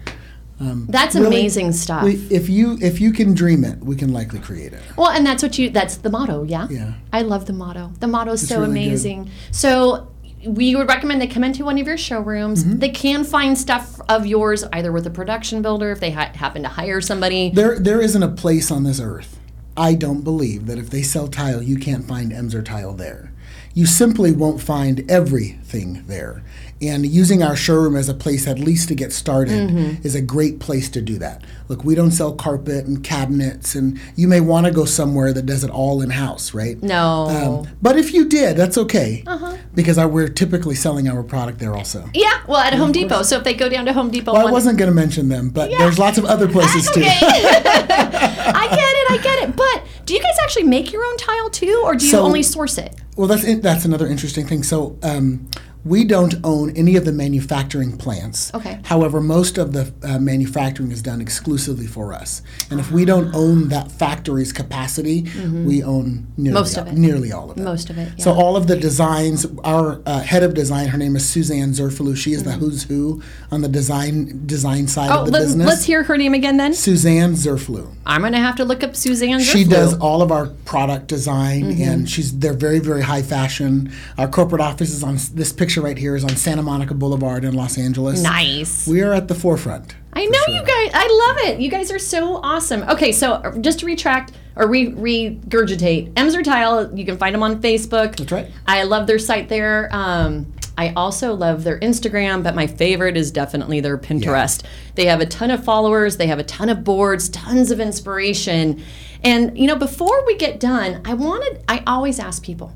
that's 0.60 1.16
Really, 1.16 1.28
amazing 1.28 1.72
stuff. 1.74 2.04
We, 2.04 2.14
if 2.30 2.48
you 2.50 2.78
if 2.82 3.02
you 3.02 3.12
can 3.12 3.34
dream 3.34 3.64
it, 3.66 3.80
we 3.80 3.96
can 3.96 4.14
likely 4.14 4.40
create 4.40 4.72
it. 4.74 4.82
Well, 4.98 5.10
and 5.10 5.26
that's 5.26 5.44
what 5.44 5.58
you 5.60 5.70
that's 5.70 5.98
the 5.98 6.10
motto, 6.10 6.44
yeah? 6.44 6.68
Yeah. 6.70 6.94
I 7.12 7.22
love 7.24 7.46
the 7.46 7.54
motto. 7.54 7.92
The 8.00 8.08
motto 8.08 8.32
is 8.32 8.48
so 8.48 8.62
really 8.62 8.68
good. 8.68 8.72
amazing. 8.88 9.30
So 9.52 10.08
we 10.46 10.76
would 10.76 10.88
recommend 10.88 11.22
they 11.22 11.28
come 11.28 11.44
into 11.44 11.66
one 11.66 11.80
of 11.80 11.88
your 11.88 11.98
showrooms. 11.98 12.64
Mm-hmm. 12.64 12.80
They 12.80 12.90
can 12.90 13.24
find 13.24 13.58
stuff 13.58 14.00
of 14.10 14.26
yours 14.26 14.64
either 14.74 14.92
with 14.92 15.08
a 15.08 15.10
production 15.10 15.62
builder 15.62 15.92
if 15.92 16.00
they 16.00 16.12
ha- 16.12 16.32
happen 16.34 16.64
to 16.64 16.70
hire 16.70 17.02
somebody. 17.02 17.50
There 17.50 17.80
there 17.80 18.02
isn't 18.02 18.24
a 18.24 18.30
place 18.30 18.72
on 18.72 18.84
this 18.84 19.00
earth. 19.00 19.40
I 19.76 19.96
don't 19.96 20.22
believe 20.22 20.68
that 20.68 20.78
if 20.78 20.90
they 20.90 21.02
sell 21.02 21.28
tile, 21.28 21.62
you 21.62 21.78
can't 21.78 22.06
find 22.06 22.32
Emser 22.32 22.64
tile 22.64 22.94
there. 22.94 23.33
You 23.74 23.86
simply 23.86 24.32
won't 24.32 24.62
find 24.62 25.10
everything 25.10 26.04
there. 26.08 26.44
And 26.82 27.06
using 27.06 27.42
our 27.42 27.56
showroom 27.56 27.96
as 27.96 28.10
a 28.10 28.14
place 28.14 28.46
at 28.46 28.60
least 28.60 28.90
to 28.90 28.96
get 28.96 29.14
started 29.14 29.70
Mm-hmm. 29.70 30.06
is 30.06 30.16
a 30.16 30.22
great 30.22 30.60
place 30.60 30.90
to 30.90 31.02
do 31.02 31.18
that. 31.20 31.44
Look, 31.70 31.84
we 31.86 31.96
don't 31.96 32.12
sell 32.12 32.34
carpet 32.34 32.86
and 32.86 33.02
cabinets, 33.04 33.74
and 33.74 34.00
you 34.18 34.28
may 34.28 34.42
want 34.42 34.66
to 34.66 34.72
go 34.72 34.84
somewhere 34.84 35.32
that 35.32 35.46
does 35.46 35.64
it 35.64 35.70
all 35.72 36.02
in 36.02 36.10
house, 36.10 36.54
right? 36.54 36.82
No. 36.84 37.30
Um, 37.30 37.68
but 37.82 37.98
if 37.98 38.14
you 38.14 38.26
did, 38.28 38.58
that's 38.58 38.78
okay, 38.78 39.24
Uh-huh. 39.26 39.56
because 39.74 39.98
our, 39.98 40.10
we're 40.10 40.28
typically 40.28 40.76
selling 40.76 41.08
our 41.08 41.24
product 41.24 41.60
there 41.60 41.74
also. 41.74 42.10
Yeah, 42.14 42.42
well, 42.48 42.58
at 42.60 42.74
Home 42.74 42.92
Depot. 42.92 43.24
So 43.24 43.38
if 43.38 43.44
they 43.46 43.54
go 43.54 43.70
down 43.70 43.86
to 43.86 43.94
Home 43.94 44.12
Depot, 44.12 44.34
Well, 44.34 44.48
I 44.48 44.52
wasn't 44.52 44.78
going 44.78 44.90
to 44.92 44.96
mention 44.96 45.30
them, 45.30 45.50
but 45.50 45.70
there's 45.72 45.98
lots 45.98 46.18
of 46.18 46.26
other 46.26 46.48
places 46.58 46.92
too. 46.92 47.00
Okay. 47.00 47.18
I 47.22 48.68
get 48.70 48.80
it. 48.80 49.12
I 49.12 49.20
get 49.24 49.50
it. 49.50 49.56
But 49.56 49.73
do 50.06 50.14
you 50.14 50.20
guys 50.22 50.36
actually 50.44 50.64
make 50.64 50.92
your 50.92 51.04
own 51.06 51.18
tile 51.18 51.50
too, 51.50 51.82
or 51.84 51.96
do 51.96 52.06
you 52.06 52.12
So- 52.12 52.22
only 52.24 52.44
source 52.44 52.78
it? 52.78 52.96
Well, 53.16 53.28
that's 53.28 53.44
it, 53.44 53.62
that's 53.62 53.86
another 53.86 54.08
interesting 54.08 54.48
thing. 54.48 54.64
So 54.64 54.98
um, 55.04 55.48
we 55.86 56.06
don't 56.06 56.36
own 56.44 56.70
any 56.78 56.96
of 56.96 57.04
the 57.06 57.12
manufacturing 57.12 57.98
plants. 57.98 58.54
Okay. 58.54 58.80
However, 58.86 59.20
most 59.20 59.58
of 59.58 59.74
the 59.74 59.94
uh, 60.04 60.18
manufacturing 60.20 60.92
is 60.92 61.02
done 61.02 61.20
exclusively 61.20 61.88
for 61.88 62.14
us, 62.14 62.42
and 62.70 62.80
if 62.80 62.92
we 62.92 63.04
don't 63.06 63.34
own 63.36 63.68
that 63.70 63.92
factory's 63.92 64.54
capacity, 64.54 65.24
we 65.66 65.84
own 65.84 66.28
nearly 66.38 66.54
Mm-hmm. 66.54 66.54
Most 66.54 66.78
of 66.78 66.88
all, 66.88 66.94
it. 66.94 66.98
nearly 66.98 67.32
all 67.32 67.52
of 67.52 67.58
it. 67.58 67.62
Most 67.64 67.90
of 67.90 67.98
it, 67.98 68.22
So 68.22 68.32
all 68.32 68.56
of 68.56 68.68
the 68.68 68.76
designs, 68.78 69.46
our 69.64 70.02
uh, 70.06 70.22
head 70.22 70.44
of 70.44 70.54
design, 70.54 70.88
her 70.90 70.98
name 70.98 71.16
is 71.16 71.28
Suzanne 71.28 71.72
Zerfalou. 71.72 72.16
She 72.16 72.34
is 72.34 72.44
Mm-hmm. 72.44 72.52
the 72.52 72.58
who's 72.58 72.84
who 72.84 73.22
on 73.52 73.62
the 73.62 73.68
design 73.68 74.44
design 74.46 74.88
side 74.88 75.10
Oh, 75.12 75.22
of 75.22 75.26
the 75.28 75.32
let, 75.32 75.40
business. 75.42 75.68
let's 75.68 75.84
hear 75.86 76.04
her 76.04 76.18
name 76.18 76.34
again 76.34 76.58
then. 76.58 76.74
Suzanne 76.74 77.34
Zerfalou. 77.34 77.94
I'm 78.06 78.22
going 78.22 78.34
to 78.34 78.40
have 78.40 78.56
to 78.58 78.66
look 78.66 78.84
up 78.84 78.96
Suzanne. 78.96 79.40
She 79.40 79.64
does 79.64 79.98
all 79.98 80.22
of 80.22 80.32
our 80.32 80.48
product 80.66 81.08
design, 81.08 81.64
Mm-hmm. 81.64 81.82
and 81.84 82.10
she's 82.10 82.38
they're 82.38 82.54
very 82.54 82.80
very 82.80 83.02
high 83.02 83.22
fashion. 83.22 83.92
Our 84.18 84.28
corporate 84.28 84.62
office 84.62 84.92
is 84.92 85.04
on 85.04 85.18
this 85.34 85.52
picture 85.54 85.73
right 85.82 85.98
here 85.98 86.16
is 86.16 86.24
on 86.24 86.36
Santa 86.36 86.62
Monica 86.62 86.94
Boulevard 86.94 87.44
in 87.44 87.54
Los 87.54 87.78
Angeles. 87.78 88.22
Nice. 88.22 88.88
We 88.88 89.02
are 89.02 89.14
at 89.14 89.28
the 89.28 89.36
forefront. 89.36 89.96
I 90.14 90.26
know 90.26 90.40
sure. 90.46 90.56
you 90.56 90.60
guys. 90.60 90.92
I 90.94 91.26
love 91.28 91.50
it. 91.50 91.60
You 91.60 91.72
guys 91.72 91.92
are 91.92 92.00
so 92.00 92.36
awesome. 92.44 92.84
Okay, 92.84 93.12
so 93.12 93.34
uh, 93.34 93.58
just 93.60 93.80
to 93.80 93.86
retract 93.86 94.34
or 94.56 94.68
re- 94.68 94.92
regurgitate, 94.92 96.14
Emser 96.14 96.44
Tile. 96.44 96.96
You 96.98 97.06
can 97.06 97.18
find 97.18 97.34
them 97.34 97.42
on 97.42 97.62
Facebook. 97.62 98.16
That's 98.16 98.32
right. 98.32 98.52
I 98.68 98.84
love 98.84 99.08
their 99.08 99.20
site 99.20 99.50
there. 99.50 99.90
Um, 99.92 100.54
I 100.78 100.94
also 100.96 101.34
love 101.34 101.64
their 101.64 101.80
Instagram, 101.80 102.44
but 102.44 102.56
my 102.56 102.68
favorite 102.68 103.16
is 103.16 103.32
definitely 103.32 103.80
their 103.80 103.98
Pinterest. 103.98 104.64
They 104.96 105.06
have 105.06 105.22
a 105.22 105.26
ton 105.26 105.52
of 105.52 105.64
followers. 105.64 106.18
They 106.18 106.28
have 106.28 106.40
a 106.40 106.44
ton 106.44 106.70
of 106.70 106.84
boards, 106.84 107.30
tons 107.30 107.72
of 107.72 107.80
inspiration. 107.80 108.84
And 109.24 109.58
you 109.58 109.68
know, 109.68 109.76
before 109.76 110.26
we 110.26 110.36
get 110.36 110.60
done, 110.60 111.02
I 111.06 111.14
wanted. 111.14 111.64
I 111.68 111.84
always 111.86 112.20
ask 112.20 112.44
people 112.44 112.74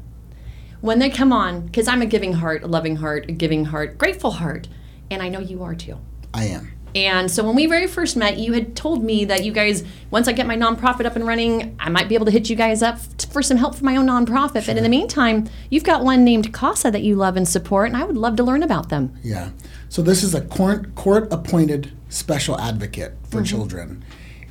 when 0.82 1.00
they 1.00 1.10
come 1.10 1.34
on 1.34 1.66
because 1.66 1.88
I'm 1.88 2.02
a 2.02 2.06
giving 2.06 2.34
heart, 2.34 2.64
a 2.64 2.68
loving 2.68 2.98
heart, 2.98 3.26
a 3.30 3.32
giving 3.32 3.66
heart, 3.66 3.98
grateful 3.98 4.32
heart, 4.32 4.68
and 5.10 5.22
I 5.22 5.30
know 5.30 5.40
you 5.40 5.64
are 5.64 5.76
too. 5.76 5.98
I 6.34 6.46
am. 6.46 6.74
And 6.96 7.30
so 7.30 7.44
when 7.44 7.56
we 7.56 7.68
very 7.68 7.86
first 7.86 8.16
met, 8.16 8.38
you 8.38 8.54
had 8.54 8.76
told 8.76 9.04
me 9.04 9.26
that 9.26 9.44
you 9.44 9.52
guys, 9.52 9.84
once 10.10 10.28
I 10.28 10.32
get 10.32 10.48
my 10.48 10.56
nonprofit 10.56 11.06
up 11.06 11.16
and 11.16 11.28
running, 11.28 11.76
I 11.80 11.90
might 11.90 12.10
be 12.10 12.16
able 12.16 12.26
to 12.26 12.32
hit 12.32 12.50
you 12.50 12.56
guys 12.56 12.82
up 12.82 13.00
for 13.32 13.44
some 13.44 13.58
help 13.58 13.76
for 13.76 13.86
my 13.86 13.98
own 13.98 14.08
nonprofit. 14.08 14.66
But 14.66 14.78
in 14.78 14.84
the 14.84 14.90
meantime, 14.90 15.48
you've 15.70 15.84
got 15.84 16.04
one 16.04 16.24
named 16.24 16.54
CASA 16.54 16.92
that 16.92 17.04
you 17.04 17.16
love 17.16 17.38
and 17.38 17.48
support, 17.48 17.90
and 17.90 17.98
I 17.98 18.04
would 18.04 18.18
love 18.18 18.36
to 18.38 18.44
learn 18.44 18.64
about 18.64 18.90
them. 18.90 19.16
Yeah. 19.22 19.50
So 19.90 20.02
this 20.02 20.24
is 20.24 20.34
a 20.34 20.42
court 20.42 20.96
court 20.96 21.32
appointed 21.32 21.92
special 22.10 22.60
advocate 22.60 23.16
for 23.30 23.38
mm-hmm. 23.38 23.44
children. 23.44 24.04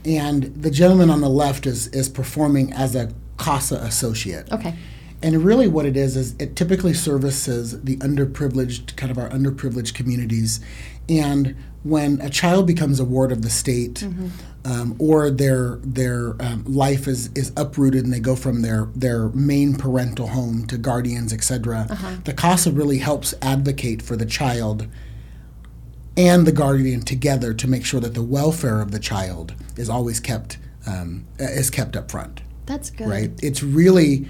and 0.05 0.45
the 0.45 0.71
gentleman 0.71 1.11
on 1.11 1.21
the 1.21 1.29
left 1.29 1.67
is 1.67 1.89
is 1.89 2.09
performing 2.09 2.73
as 2.73 2.95
a 2.95 3.13
CASA 3.39 3.77
associate. 3.77 4.53
Okay. 4.53 4.75
And 5.27 5.43
really, 5.43 5.67
what 5.67 5.87
it 5.87 5.97
is 5.97 6.17
is 6.17 6.37
it 6.39 6.55
typically 6.55 6.95
services 6.95 7.83
the 7.83 7.97
underprivileged, 7.97 8.95
kind 8.95 9.11
of 9.11 9.19
our 9.19 9.29
underprivileged 9.31 9.93
communities. 9.93 10.61
And 11.09 11.57
when 11.83 12.21
a 12.21 12.31
child 12.31 12.69
becomes 12.69 13.01
a 13.01 13.05
ward 13.05 13.33
of 13.33 13.43
the 13.43 13.51
state, 13.51 14.05
um, 14.65 14.95
or 15.01 15.31
their 15.31 15.81
their 15.83 16.41
um, 16.41 16.63
life 16.65 17.09
is 17.09 17.31
is 17.35 17.53
uprooted 17.57 18.05
and 18.05 18.13
they 18.13 18.21
go 18.21 18.37
from 18.37 18.63
their 18.63 18.89
their 18.95 19.31
main 19.31 19.75
parental 19.75 20.29
home 20.29 20.65
to 20.69 20.79
guardians, 20.79 21.33
etc., 21.33 21.89
the 22.23 22.33
CASA 22.33 22.71
really 22.71 22.99
helps 22.99 23.35
advocate 23.43 24.03
for 24.03 24.15
the 24.15 24.27
child 24.27 24.87
and 26.17 26.47
the 26.47 26.53
guardian 26.53 27.03
together 27.03 27.53
to 27.53 27.67
make 27.67 27.85
sure 27.85 27.99
that 27.99 28.15
the 28.15 28.23
welfare 28.23 28.81
of 28.81 28.93
the 28.93 29.01
child 29.01 29.55
is 29.77 29.91
always 29.91 30.21
kept 30.21 30.59
um, 30.87 31.27
is 31.41 31.69
kept 31.69 31.97
up 31.97 32.13
front 32.13 32.43
That's 32.67 32.91
good. 32.91 33.09
right? 33.09 33.31
It's 33.43 33.65
really 33.65 34.29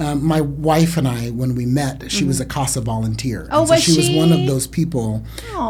um, 0.00 0.24
my 0.24 0.40
wife 0.40 0.96
and 0.96 1.06
I 1.06 1.30
when 1.30 1.54
we 1.54 1.66
met. 1.66 2.10
She 2.10 2.24
was 2.24 2.40
a 2.40 2.44
CASA 2.46 2.80
volunteer. 2.80 3.42
Mm-hmm. 3.44 3.52
Oh, 3.54 3.60
And 3.60 3.68
so 3.68 3.74
was 3.74 3.82
she, 3.84 3.96
was 3.96 4.10
one 4.10 4.32
of 4.32 4.46
those 4.46 4.66
people 4.66 5.22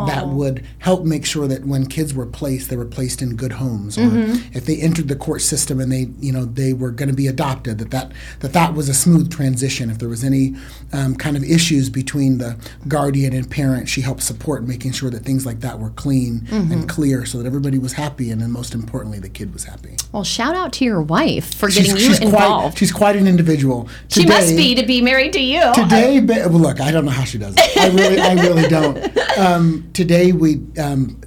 that 0.07 0.29
would 0.29 0.65
help 0.79 1.05
make 1.05 1.27
sure 1.27 1.47
that 1.47 1.65
when 1.67 1.87
kids 1.87 2.15
were 2.15 2.25
placed, 2.27 2.71
they 2.71 2.77
were 2.77 2.87
placed 2.87 3.21
in 3.23 3.37
good 3.37 3.53
homes, 3.53 3.97
Mm-hmm. 3.97 4.57
if 4.57 4.65
they 4.67 4.77
entered 4.77 5.09
the 5.09 5.17
court 5.17 5.41
system 5.43 5.79
and 5.81 5.91
they, 5.93 6.09
you 6.21 6.33
know, 6.33 6.45
they 6.47 6.73
were 6.73 6.91
going 6.91 7.09
to 7.09 7.15
be 7.15 7.27
adopted, 7.27 7.79
that 7.79 7.91
that 7.91 8.13
that 8.41 8.53
that 8.55 8.75
was 8.75 8.89
a 8.89 8.95
smooth 8.95 9.31
transition. 9.31 9.91
If 9.91 9.99
there 9.99 10.09
was 10.09 10.25
any 10.25 10.55
um, 10.93 11.15
kind 11.17 11.37
of 11.37 11.45
issues 11.45 11.91
between 11.91 12.39
the 12.39 12.57
guardian 12.89 13.33
and 13.35 13.51
parent, 13.51 13.89
she 13.89 14.01
helped 14.01 14.23
support 14.23 14.65
making 14.65 14.93
sure 14.93 15.11
that 15.11 15.25
things 15.25 15.45
like 15.47 15.61
that 15.61 15.79
were 15.79 15.91
clean 15.91 16.41
Mm-hmm. 16.55 16.73
and 16.73 16.89
clear, 16.89 17.25
so 17.27 17.39
that 17.39 17.47
everybody 17.47 17.79
was 17.79 17.93
happy, 17.95 18.31
and 18.31 18.41
then 18.41 18.51
most 18.51 18.75
importantly, 18.75 19.19
the 19.19 19.29
kid 19.29 19.53
was 19.53 19.65
happy. 19.65 19.97
Well, 20.13 20.25
shout 20.25 20.55
out 20.55 20.73
to 20.75 20.85
your 20.85 21.01
wife 21.03 21.55
for 21.55 21.71
She's, 21.71 21.87
getting 21.87 22.01
you 22.01 22.07
she's 22.09 22.19
quite 22.19 22.29
involved. 22.45 22.79
she's 22.79 22.93
quite 22.93 23.17
an 23.17 23.27
individual. 23.27 23.89
She 24.15 24.27
must 24.27 24.57
be 24.57 24.75
to 24.75 24.87
be 24.87 25.01
married 25.01 25.33
to 25.35 25.41
you. 25.41 25.73
Today, 25.75 26.21
well, 26.21 26.51
look, 26.51 26.81
I 26.81 26.91
don't 26.91 27.05
know 27.05 27.11
how 27.11 27.25
she 27.25 27.39
does 27.39 27.55
it. 27.57 27.77
I 27.77 27.89
really, 27.89 28.21
I 28.21 28.35
really 28.35 28.69
don't. 28.69 29.15
Um, 29.35 29.91
today, 29.95 30.31
we 30.31 30.61
um, 30.79 31.21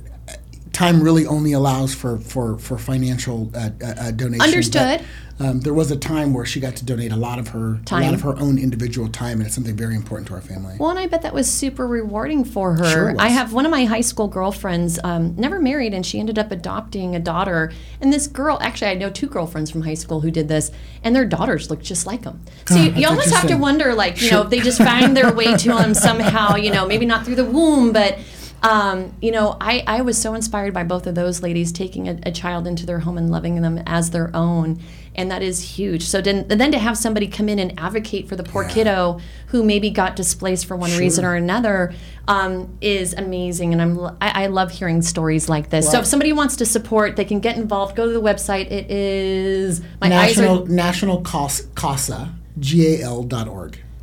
time 0.77 1.01
really 1.01 1.25
only 1.25 1.53
allows 1.53 1.95
for 1.95 2.19
for 2.19 2.57
for 2.59 2.77
financial 2.77 3.49
uh, 3.55 3.69
uh, 3.81 3.85
uh, 3.85 4.11
donation. 4.11 4.41
Understood. 4.41 4.99
but, 4.99 5.05
um, 5.39 5.59
there 5.59 5.73
was 5.73 5.91
a 5.91 5.95
time 5.95 6.33
where 6.33 6.45
she 6.45 6.59
got 6.59 6.75
to 6.77 6.85
donate 6.85 7.11
a 7.11 7.15
lot 7.15 7.37
of 7.37 7.49
her 7.49 7.79
a 7.91 7.99
lot 7.99 8.13
of 8.13 8.21
her 8.21 8.35
own 8.39 8.57
individual 8.57 9.07
time, 9.07 9.37
and 9.37 9.45
it's 9.45 9.53
something 9.53 9.75
very 9.75 9.95
important 9.95 10.27
to 10.29 10.33
our 10.33 10.41
family. 10.41 10.75
Well, 10.79 10.89
and 10.89 10.97
I 10.97 11.05
bet 11.05 11.21
that 11.21 11.33
was 11.33 11.51
super 11.51 11.87
rewarding 11.87 12.43
for 12.43 12.73
her. 12.73 12.91
Sure. 12.91 13.15
I 13.19 13.27
have 13.27 13.53
one 13.53 13.65
of 13.65 13.71
my 13.71 13.85
high 13.85 14.01
school 14.01 14.27
girlfriends, 14.27 14.99
um, 15.03 15.35
never 15.35 15.59
married, 15.59 15.93
and 15.93 16.03
she 16.03 16.19
ended 16.19 16.39
up 16.39 16.51
adopting 16.51 17.15
a 17.15 17.19
daughter. 17.19 17.71
And 18.01 18.11
this 18.11 18.25
girl, 18.25 18.57
actually, 18.61 18.89
I 18.91 18.95
know 18.95 19.11
two 19.11 19.27
girlfriends 19.27 19.69
from 19.69 19.83
high 19.83 19.93
school 19.93 20.21
who 20.21 20.31
did 20.31 20.47
this, 20.47 20.71
and 21.03 21.15
their 21.15 21.25
daughters 21.25 21.69
look 21.69 21.83
just 21.83 22.07
like 22.07 22.23
them. 22.23 22.41
So 22.65 22.75
you, 22.75 22.91
you 22.93 23.07
almost 23.07 23.31
have 23.31 23.47
to 23.47 23.55
wonder, 23.57 23.93
like, 23.93 24.19
you 24.21 24.31
know, 24.31 24.41
if 24.41 24.49
they 24.49 24.59
just 24.59 24.79
find 24.79 25.15
their 25.15 25.31
way 25.33 25.55
to 25.55 25.67
them 25.77 25.93
somehow, 25.93 26.55
you 26.55 26.71
know, 26.71 26.87
maybe 26.87 27.05
not 27.05 27.25
through 27.25 27.35
the 27.35 27.45
womb, 27.45 27.93
but. 27.93 28.17
Um, 28.63 29.13
you 29.21 29.31
know, 29.31 29.55
I, 29.61 29.83
I 29.85 30.01
was 30.01 30.19
so 30.19 30.33
inspired 30.33 30.73
by 30.73 30.83
both 30.83 31.05
of 31.07 31.15
those 31.15 31.41
ladies 31.41 31.71
taking 31.71 32.07
a, 32.07 32.19
a 32.23 32.31
child 32.31 32.67
into 32.67 32.85
their 32.85 32.99
home 32.99 33.17
and 33.17 33.29
loving 33.29 33.61
them 33.61 33.81
as 33.85 34.09
their 34.11 34.35
own. 34.35 34.79
And 35.15 35.31
that 35.31 35.41
is 35.41 35.77
huge. 35.77 36.03
So 36.03 36.21
then, 36.21 36.47
then 36.47 36.71
to 36.71 36.77
have 36.77 36.97
somebody 36.97 37.27
come 37.27 37.49
in 37.49 37.57
and 37.57 37.79
advocate 37.79 38.27
for 38.27 38.35
the 38.35 38.43
poor 38.43 38.63
kiddo 38.65 39.19
who 39.47 39.63
maybe 39.63 39.89
got 39.89 40.15
displaced 40.15 40.67
for 40.67 40.75
one 40.75 40.95
reason 40.97 41.25
or 41.25 41.33
another 41.35 41.93
um, 42.27 42.77
is 42.81 43.13
amazing. 43.13 43.73
And 43.73 43.81
I'm 43.81 43.99
I, 44.21 44.43
I 44.43 44.47
love 44.47 44.69
hearing 44.69 45.01
stories 45.01 45.49
like 45.49 45.71
this. 45.71 45.89
So 45.91 45.99
if 45.99 46.05
somebody 46.05 46.33
wants 46.33 46.55
to 46.57 46.67
support, 46.67 47.15
they 47.15 47.25
can 47.25 47.39
get 47.39 47.57
involved. 47.57 47.95
Go 47.95 48.05
to 48.05 48.13
the 48.13 48.21
website. 48.21 48.71
It 48.71 48.91
is 48.91 49.81
my 50.01 50.09
National 50.09 50.63
eyes 50.63 50.69
are 50.69 50.71
National 50.71 51.21
CASA 51.21 52.33
G-A-L 52.59 53.23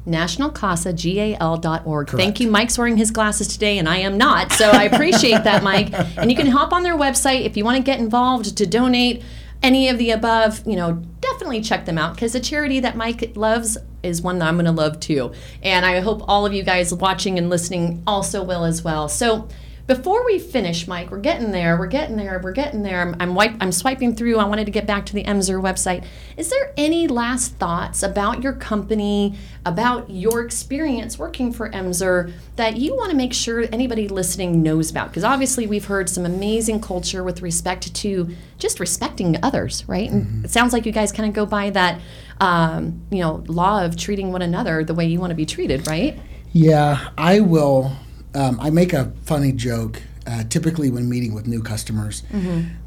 nationalcasa.gal.org. 0.06 2.10
Thank 2.10 2.40
you. 2.40 2.50
Mike's 2.50 2.76
wearing 2.76 2.96
his 2.96 3.10
glasses 3.10 3.48
today, 3.48 3.78
and 3.78 3.88
I 3.88 3.98
am 3.98 4.18
not. 4.18 4.52
So 4.52 4.70
I 4.70 4.84
appreciate 4.84 5.44
that, 5.44 5.62
Mike. 5.62 5.92
And 6.16 6.30
you 6.30 6.36
can 6.36 6.46
hop 6.46 6.72
on 6.72 6.82
their 6.82 6.96
website 6.96 7.44
if 7.44 7.56
you 7.56 7.64
want 7.64 7.76
to 7.76 7.82
get 7.82 7.98
involved 7.98 8.56
to 8.56 8.66
donate 8.66 9.22
any 9.62 9.88
of 9.88 9.98
the 9.98 10.10
above. 10.10 10.62
You 10.66 10.76
know, 10.76 11.02
definitely 11.20 11.60
check 11.60 11.86
them 11.86 11.98
out 11.98 12.14
because 12.14 12.34
the 12.34 12.40
charity 12.40 12.80
that 12.80 12.96
Mike 12.96 13.36
loves 13.36 13.76
is 14.02 14.22
one 14.22 14.38
that 14.38 14.48
I'm 14.48 14.54
going 14.54 14.66
to 14.66 14.72
love 14.72 15.00
too. 15.00 15.32
And 15.62 15.84
I 15.84 16.00
hope 16.00 16.22
all 16.28 16.46
of 16.46 16.52
you 16.52 16.62
guys 16.62 16.94
watching 16.94 17.38
and 17.38 17.50
listening 17.50 18.02
also 18.06 18.42
will 18.42 18.64
as 18.64 18.84
well. 18.84 19.08
So. 19.08 19.48
Before 19.86 20.24
we 20.24 20.38
finish, 20.38 20.88
Mike, 20.88 21.10
we're 21.10 21.18
getting 21.18 21.50
there. 21.50 21.76
We're 21.76 21.88
getting 21.88 22.16
there. 22.16 22.40
We're 22.42 22.52
getting 22.52 22.82
there. 22.82 23.02
I'm 23.02 23.14
I'm, 23.20 23.34
wipe, 23.34 23.54
I'm 23.60 23.70
swiping 23.70 24.16
through. 24.16 24.38
I 24.38 24.44
wanted 24.44 24.64
to 24.64 24.70
get 24.70 24.86
back 24.86 25.04
to 25.06 25.12
the 25.12 25.22
Emser 25.24 25.60
website. 25.60 26.06
Is 26.38 26.48
there 26.48 26.72
any 26.78 27.06
last 27.06 27.56
thoughts 27.56 28.02
about 28.02 28.42
your 28.42 28.54
company, 28.54 29.36
about 29.66 30.08
your 30.08 30.42
experience 30.42 31.18
working 31.18 31.52
for 31.52 31.68
Emser 31.68 32.32
that 32.56 32.78
you 32.78 32.96
want 32.96 33.10
to 33.10 33.16
make 33.16 33.34
sure 33.34 33.66
anybody 33.72 34.08
listening 34.08 34.62
knows 34.62 34.90
about? 34.90 35.08
Because 35.08 35.22
obviously 35.22 35.66
we've 35.66 35.84
heard 35.84 36.08
some 36.08 36.24
amazing 36.24 36.80
culture 36.80 37.22
with 37.22 37.42
respect 37.42 37.94
to 37.94 38.34
just 38.56 38.80
respecting 38.80 39.36
others, 39.42 39.86
right? 39.86 40.10
And 40.10 40.46
it 40.46 40.50
sounds 40.50 40.72
like 40.72 40.86
you 40.86 40.92
guys 40.92 41.12
kind 41.12 41.28
of 41.28 41.34
go 41.34 41.44
by 41.44 41.68
that, 41.70 42.00
um, 42.40 43.02
you 43.10 43.20
know, 43.20 43.44
law 43.48 43.84
of 43.84 43.98
treating 43.98 44.32
one 44.32 44.40
another 44.40 44.82
the 44.82 44.94
way 44.94 45.04
you 45.04 45.20
want 45.20 45.30
to 45.32 45.36
be 45.36 45.44
treated, 45.44 45.86
right? 45.86 46.18
Yeah, 46.54 47.10
I 47.18 47.40
will. 47.40 47.92
Um, 48.34 48.58
I 48.60 48.70
make 48.70 48.92
a 48.92 49.12
funny 49.22 49.52
joke 49.52 50.02
uh, 50.26 50.44
typically 50.44 50.90
when 50.90 51.08
meeting 51.08 51.34
with 51.34 51.46
new 51.46 51.62
customers 51.62 52.22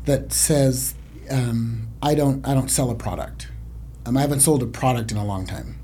that 0.05 0.33
says, 0.33 0.95
um, 1.29 1.87
"I 2.01 2.15
don't, 2.15 2.45
I 2.47 2.53
don't 2.53 2.69
sell 2.69 2.89
a 2.89 2.95
product. 2.95 3.47
Um, 4.05 4.17
I 4.17 4.21
haven't 4.21 4.39
sold 4.41 4.63
a 4.63 4.65
product 4.65 5.11
in 5.11 5.17
a 5.17 5.25
long 5.25 5.45
time. 5.45 5.79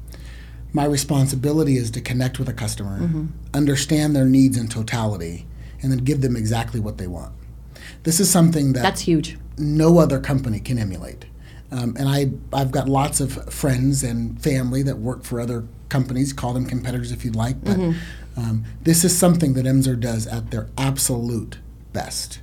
My 0.73 0.85
responsibility 0.85 1.77
is 1.77 1.91
to 1.91 2.01
connect 2.01 2.39
with 2.39 2.49
a 2.49 2.53
customer, 2.53 3.27
understand 3.53 4.15
their 4.15 4.25
needs 4.25 4.57
in 4.57 4.67
totality, 4.67 5.45
and 5.81 5.91
then 5.91 5.99
give 5.99 6.21
them 6.21 6.35
exactly 6.35 6.79
what 6.79 6.97
they 6.97 7.05
want. 7.07 7.33
This 8.03 8.19
is 8.19 8.29
something 8.29 8.73
that 8.73 8.81
That's 8.81 9.01
huge. 9.01 9.37
no 9.57 9.99
other 9.99 10.19
company 10.19 10.59
can 10.59 10.79
emulate. 10.79 11.25
Um, 11.71 11.95
and 11.97 12.07
I, 12.09 12.31
I've 12.51 12.71
got 12.71 12.87
lots 12.89 13.19
of 13.19 13.51
friends 13.53 14.03
and 14.03 14.41
family 14.41 14.83
that 14.83 14.97
work 14.97 15.23
for 15.23 15.39
other 15.39 15.65
companies. 15.89 16.31
Call 16.33 16.53
them 16.53 16.65
competitors 16.65 17.11
if 17.11 17.23
you'd 17.25 17.35
like. 17.35 17.63
But 17.63 17.77
um, 18.35 18.65
this 18.81 19.03
is 19.03 19.17
something 19.17 19.53
that 19.53 19.65
Emser 19.65 19.99
does 19.99 20.27
at 20.27 20.51
their 20.51 20.69
absolute 20.77 21.59
best. 21.91 22.39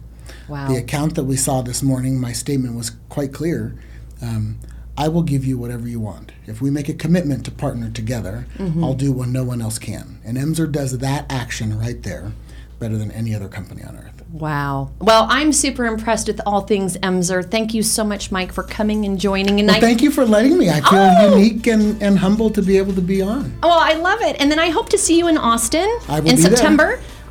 Wow. 0.49 0.69
The 0.69 0.77
account 0.77 1.15
that 1.15 1.25
we 1.25 1.37
saw 1.37 1.63
this 1.63 1.83
morning, 1.83 2.21
my 2.21 2.33
statement 2.33 2.75
was 2.77 2.93
quite 3.09 3.33
clear. 3.33 3.75
Um, 4.23 4.59
I 4.97 5.09
will 5.09 5.23
give 5.23 5.45
you 5.45 5.57
whatever 5.57 5.89
you 5.89 6.01
want. 6.01 6.33
If 6.47 6.61
we 6.61 6.71
make 6.71 6.89
a 6.89 6.95
commitment 6.95 7.45
to 7.47 7.51
partner 7.51 7.91
together, 7.91 8.47
I'll 8.85 8.95
do 8.95 9.13
what 9.13 9.29
no 9.29 9.45
one 9.45 9.63
else 9.63 9.79
can. 9.79 10.21
And 10.25 10.37
Emser 10.37 10.71
does 10.71 10.99
that 10.99 11.31
action 11.33 11.79
right 11.79 12.03
there 12.03 12.33
better 12.81 12.97
than 12.99 13.11
any 13.13 13.35
other 13.35 13.47
company 13.47 13.85
on 13.85 13.97
earth. 13.97 14.25
Wow. 14.33 14.91
Well, 15.01 15.27
I'm 15.29 15.53
super 15.53 15.87
impressed 15.87 16.27
with 16.29 16.41
all 16.47 16.63
things 16.63 16.97
Emser. 16.99 17.49
Thank 17.49 17.75
you 17.75 17.83
so 17.83 18.03
much, 18.03 18.33
Mike, 18.33 18.53
for 18.53 18.63
coming 18.63 19.05
and 19.05 19.21
joining. 19.21 19.61
And 19.61 19.69
Well, 19.69 19.77
I, 19.77 19.81
thank 19.81 20.03
you 20.03 20.11
for 20.11 20.25
letting 20.25 20.57
me. 20.57 20.71
I 20.71 20.81
feel 20.81 20.99
Oh! 20.99 21.37
unique 21.37 21.67
and, 21.67 22.03
and 22.03 22.19
humbled 22.19 22.55
to 22.57 22.63
be 22.63 22.79
able 22.79 22.95
to 22.95 23.01
be 23.03 23.23
on. 23.23 23.57
Oh, 23.63 23.69
I 23.71 23.95
love 23.95 24.21
it. 24.23 24.37
And 24.41 24.51
then 24.51 24.59
I 24.59 24.71
hope 24.71 24.89
to 24.91 24.99
see 24.99 25.19
you 25.19 25.29
in 25.29 25.37
Austin 25.37 25.89
I 26.09 26.21
will 26.21 26.31
in 26.31 26.37
be 26.37 26.43
there. 26.43 26.51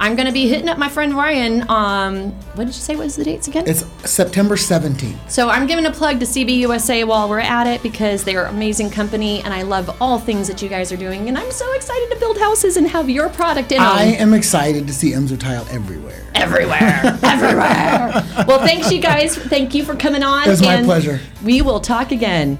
I'm 0.01 0.15
going 0.15 0.27
to 0.27 0.31
be 0.31 0.47
hitting 0.47 0.69
up 0.69 0.77
my 0.77 0.87
friend 0.87 1.13
Ryan. 1.13 1.69
Um, 1.69 2.31
what 2.55 2.65
did 2.65 2.67
you 2.67 2.81
say 2.81 2.95
was 2.95 3.17
the 3.17 3.25
dates 3.25 3.49
again? 3.49 3.65
It's 3.67 3.83
September 4.09 4.55
17th. 4.55 5.29
so 5.29 5.49
I'm 5.49 5.67
giving 5.67 5.85
a 5.85 5.91
plug 5.91 6.21
to 6.21 6.25
CBUSA 6.25 7.05
while 7.05 7.27
we're 7.27 7.39
at 7.41 7.67
it 7.67 7.83
because 7.83 8.23
they 8.23 8.37
are 8.37 8.45
an 8.45 8.55
amazing 8.55 8.91
company 8.91 9.41
and 9.41 9.53
I 9.53 9.63
love 9.63 9.93
all 10.01 10.17
things 10.17 10.47
that 10.47 10.61
you 10.61 10.69
guys 10.69 10.93
are 10.93 10.97
doing. 10.97 11.27
And 11.27 11.37
I'm 11.37 11.51
so 11.51 11.69
excited 11.73 12.09
to 12.11 12.19
build 12.19 12.37
houses 12.37 12.77
and 12.77 12.87
have 12.87 13.09
your 13.09 13.27
product 13.27 13.73
in 13.73 13.81
I 13.81 14.11
them 14.11 14.29
am 14.29 14.33
excited 14.33 14.87
to 14.87 14.93
see 14.93 15.11
Emser 15.11 15.37
Tile 15.37 15.67
everywhere. 15.69 16.25
everywhere, 16.33 17.01
everywhere. 17.23 18.45
Well, 18.47 18.59
thanks 18.59 18.89
you 18.93 19.01
guys. 19.01 19.35
Thank 19.37 19.75
you 19.75 19.83
for 19.83 19.95
coming 19.97 20.23
on. 20.23 20.47
It 20.47 20.49
was 20.51 20.61
my 20.61 20.81
pleasure. 20.81 21.19
We 21.43 21.61
will 21.61 21.81
talk 21.81 22.13
again. 22.13 22.57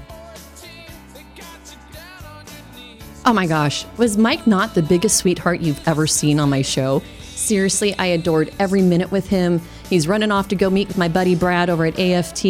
Oh 3.24 3.32
my 3.32 3.46
gosh, 3.46 3.86
was 3.96 4.16
Mike 4.18 4.46
not 4.46 4.74
the 4.74 4.82
biggest 4.82 5.16
sweetheart 5.18 5.60
you've 5.60 5.86
ever 5.86 6.06
seen 6.06 6.38
on 6.40 6.50
my 6.50 6.62
show? 6.62 7.02
Seriously, 7.40 7.96
I 7.98 8.06
adored 8.06 8.52
every 8.58 8.82
minute 8.82 9.10
with 9.10 9.26
him. 9.26 9.62
He's 9.88 10.06
running 10.06 10.30
off 10.30 10.48
to 10.48 10.54
go 10.54 10.68
meet 10.68 10.88
with 10.88 10.98
my 10.98 11.08
buddy 11.08 11.34
Brad 11.34 11.70
over 11.70 11.86
at 11.86 11.98
AFT, 11.98 12.44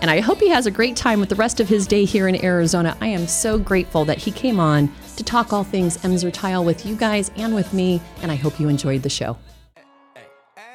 and 0.00 0.10
I 0.10 0.20
hope 0.20 0.40
he 0.40 0.48
has 0.48 0.64
a 0.64 0.70
great 0.70 0.96
time 0.96 1.20
with 1.20 1.28
the 1.28 1.34
rest 1.36 1.60
of 1.60 1.68
his 1.68 1.86
day 1.86 2.06
here 2.06 2.26
in 2.26 2.42
Arizona. 2.42 2.96
I 3.02 3.08
am 3.08 3.26
so 3.26 3.58
grateful 3.58 4.06
that 4.06 4.16
he 4.16 4.32
came 4.32 4.58
on 4.58 4.90
to 5.16 5.22
talk 5.22 5.52
all 5.52 5.62
things 5.62 5.98
Emser 5.98 6.32
Tile 6.32 6.64
with 6.64 6.86
you 6.86 6.96
guys 6.96 7.30
and 7.36 7.54
with 7.54 7.74
me, 7.74 8.00
and 8.22 8.32
I 8.32 8.34
hope 8.34 8.58
you 8.58 8.70
enjoyed 8.70 9.02
the 9.02 9.10
show. 9.10 9.36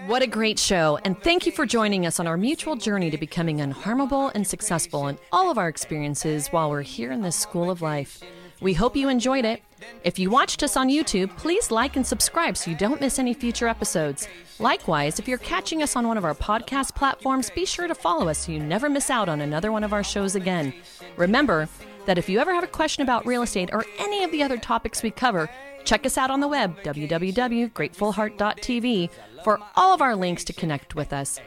What 0.05 0.21
a 0.21 0.27
great 0.27 0.59
show, 0.59 0.99
and 1.03 1.19
thank 1.19 1.47
you 1.47 1.51
for 1.51 1.65
joining 1.65 2.05
us 2.05 2.19
on 2.19 2.27
our 2.27 2.37
mutual 2.37 2.75
journey 2.75 3.09
to 3.09 3.17
becoming 3.17 3.57
unharmable 3.57 4.31
and 4.35 4.45
successful 4.45 5.07
in 5.07 5.17
all 5.31 5.49
of 5.49 5.57
our 5.57 5.67
experiences 5.67 6.49
while 6.49 6.69
we're 6.69 6.83
here 6.83 7.11
in 7.11 7.23
this 7.23 7.35
school 7.35 7.71
of 7.71 7.81
life. 7.81 8.21
We 8.61 8.73
hope 8.73 8.95
you 8.95 9.09
enjoyed 9.09 9.43
it. 9.43 9.63
If 10.03 10.19
you 10.19 10.29
watched 10.29 10.61
us 10.63 10.77
on 10.77 10.89
YouTube, 10.89 11.35
please 11.37 11.71
like 11.71 11.95
and 11.95 12.05
subscribe 12.05 12.57
so 12.57 12.69
you 12.71 12.77
don't 12.77 13.01
miss 13.01 13.19
any 13.19 13.33
future 13.33 13.67
episodes. 13.67 14.27
Likewise, 14.59 15.19
if 15.19 15.27
you're 15.27 15.37
catching 15.39 15.83
us 15.83 15.95
on 15.95 16.07
one 16.07 16.17
of 16.17 16.25
our 16.25 16.35
podcast 16.35 16.95
platforms, 16.95 17.49
be 17.49 17.65
sure 17.65 17.87
to 17.87 17.95
follow 17.95 18.29
us 18.29 18.45
so 18.45 18.51
you 18.51 18.59
never 18.59 18.89
miss 18.89 19.09
out 19.09 19.27
on 19.27 19.41
another 19.41 19.71
one 19.71 19.83
of 19.83 19.93
our 19.93 20.03
shows 20.03 20.35
again. 20.35 20.73
Remember 21.17 21.67
that 22.05 22.17
if 22.17 22.29
you 22.29 22.39
ever 22.39 22.53
have 22.53 22.63
a 22.63 22.67
question 22.67 23.03
about 23.03 23.25
real 23.25 23.41
estate 23.41 23.69
or 23.73 23.83
any 23.99 24.23
of 24.23 24.31
the 24.31 24.43
other 24.43 24.57
topics 24.57 25.03
we 25.03 25.11
cover, 25.11 25.49
check 25.83 26.05
us 26.05 26.17
out 26.17 26.31
on 26.31 26.39
the 26.39 26.47
web, 26.47 26.77
www.gratefulheart.tv, 26.83 29.09
for 29.43 29.59
all 29.75 29.93
of 29.93 30.01
our 30.01 30.15
links 30.15 30.45
to 30.45 30.53
connect 30.53 30.95
with 30.95 31.11
us. 31.11 31.41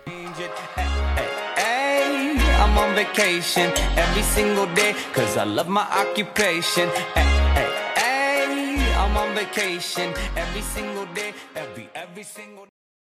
I'm 2.61 2.77
on 2.77 2.93
vacation 2.95 3.71
every 3.97 4.23
single 4.23 4.67
day 4.75 4.95
cause 5.13 5.37
I 5.37 5.45
love 5.45 5.69
my 5.69 5.83
occupation. 5.83 6.91
I'm 8.99 9.17
on 9.17 9.33
vacation. 9.35 10.13
Every 10.37 10.61
single 10.61 11.07
day, 11.15 11.33
every 11.55 11.89
every 11.95 12.25
single 12.25 12.67